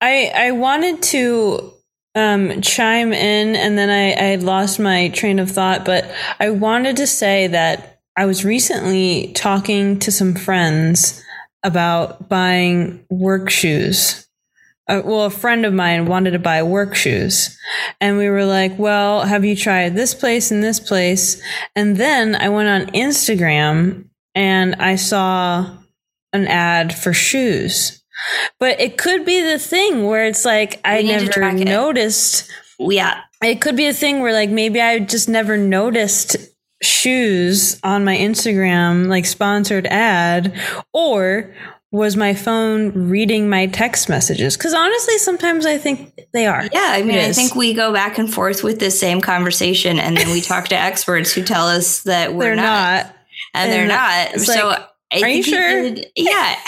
[0.05, 1.73] I I wanted to
[2.15, 5.85] um, chime in, and then I, I lost my train of thought.
[5.85, 11.23] But I wanted to say that I was recently talking to some friends
[11.65, 14.25] about buying work shoes
[14.87, 17.59] uh, well, a friend of mine wanted to buy work shoes.
[18.01, 21.41] And we were like, well, have you tried this place and this place?
[21.75, 25.79] And then I went on Instagram and I saw
[26.33, 28.04] an ad for shoes.
[28.59, 31.65] But it could be the thing where it's like, I never track it.
[31.65, 32.51] noticed.
[32.79, 33.21] Yeah.
[33.43, 36.37] It could be a thing where like maybe I just never noticed
[36.83, 40.59] shoes on my Instagram, like sponsored ad,
[40.93, 41.55] or
[41.95, 44.57] was my phone reading my text messages?
[44.57, 46.65] Because honestly, sometimes I think they are.
[46.73, 50.17] Yeah, I mean, I think we go back and forth with this same conversation, and
[50.17, 53.17] then we talk to experts who tell us that we're they're not, not.
[53.55, 54.41] and they're not.
[54.41, 55.83] So, like, I are think you he sure?
[55.95, 56.57] did- yeah,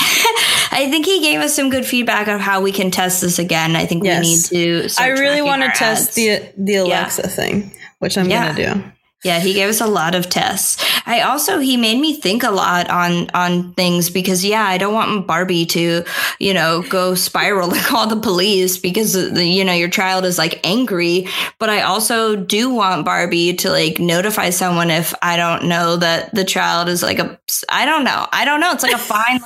[0.73, 3.77] I think he gave us some good feedback of how we can test this again.
[3.77, 4.51] I think Yes.
[4.53, 5.03] we need to.
[5.03, 6.15] I really want to test ads.
[6.17, 8.53] the the Alexa thing, which I'm Yeah.
[8.55, 8.85] gonna do.
[9.25, 10.77] Yeah, he gave us a lot of tests.
[11.05, 14.95] I also he made me think a lot on on things because yeah, I don't
[14.95, 16.05] want Barbie to,
[16.39, 20.39] you know, go spiral and call the police because the, you know your child is
[20.39, 21.27] like angry,
[21.59, 26.33] but I also do want Barbie to like notify someone if I don't know that
[26.35, 27.39] the child is like a
[27.69, 28.27] I don't know.
[28.33, 28.71] I don't know.
[28.73, 29.41] It's like a fine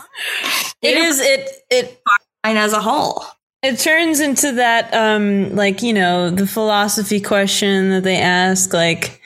[0.83, 2.03] It is it it
[2.45, 3.25] fine as a whole.
[3.63, 9.21] it turns into that um like you know the philosophy question that they ask like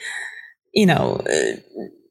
[0.75, 1.21] you know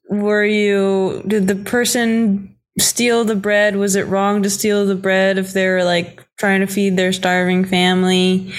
[0.09, 3.75] were you did the person steal the bread?
[3.75, 7.13] Was it wrong to steal the bread if they were like trying to feed their
[7.13, 8.51] starving family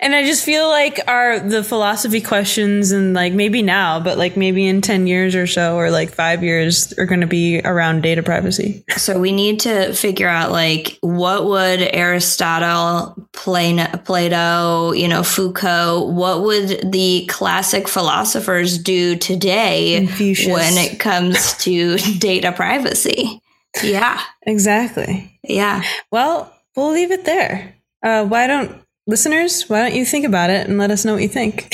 [0.00, 4.36] and i just feel like our the philosophy questions and like maybe now but like
[4.36, 8.02] maybe in 10 years or so or like 5 years are going to be around
[8.02, 15.08] data privacy So we need to figure out like what would Aristotle, Plato, Plato, you
[15.08, 23.40] know, Foucault, what would the classic philosophers do today when it comes to data privacy?
[23.82, 24.20] Yeah.
[24.42, 25.82] exactly Yeah.
[26.10, 27.74] Well, we'll leave it there.
[28.02, 29.68] Uh, why don't listeners?
[29.68, 31.72] Why don't you think about it and let us know what you think?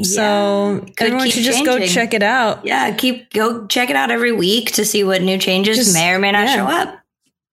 [0.05, 2.65] So Could everyone should just go check it out.
[2.65, 6.11] Yeah, keep go check it out every week to see what new changes Just- may
[6.13, 6.57] or may not yeah.
[6.57, 6.99] show up.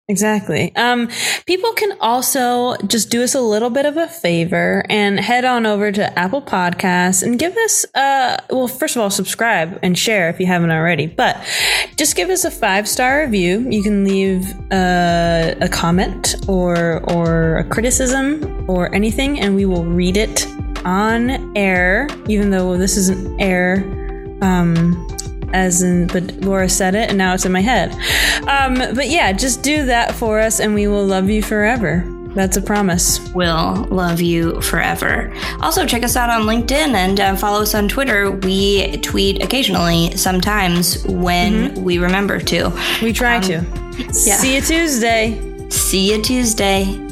[0.08, 0.72] Exactly.
[0.76, 1.10] Um,
[1.48, 5.66] people can also just do us a little bit of a favor and head on
[5.66, 10.30] over to Apple Podcasts and give us, uh, well, first of all, subscribe and share
[10.30, 11.43] if you haven't already, but
[11.96, 13.68] just give us a five star review.
[13.68, 19.86] You can leave uh, a comment or, or a criticism or anything, and we will
[19.86, 20.46] read it
[20.86, 23.84] on air, even though this isn't air.
[24.42, 25.08] Um,
[25.54, 27.94] as in, but Laura said it and now it's in my head.
[28.48, 32.04] Um, but yeah, just do that for us and we will love you forever.
[32.36, 33.20] That's a promise.
[33.34, 35.34] We'll love you forever.
[35.62, 38.32] Also, check us out on LinkedIn and uh, follow us on Twitter.
[38.32, 42.78] We tweet occasionally, sometimes when we remember to.
[43.02, 43.66] We try to.
[43.98, 44.12] yeah.
[44.12, 45.70] See you Tuesday.
[45.70, 47.05] See you Tuesday.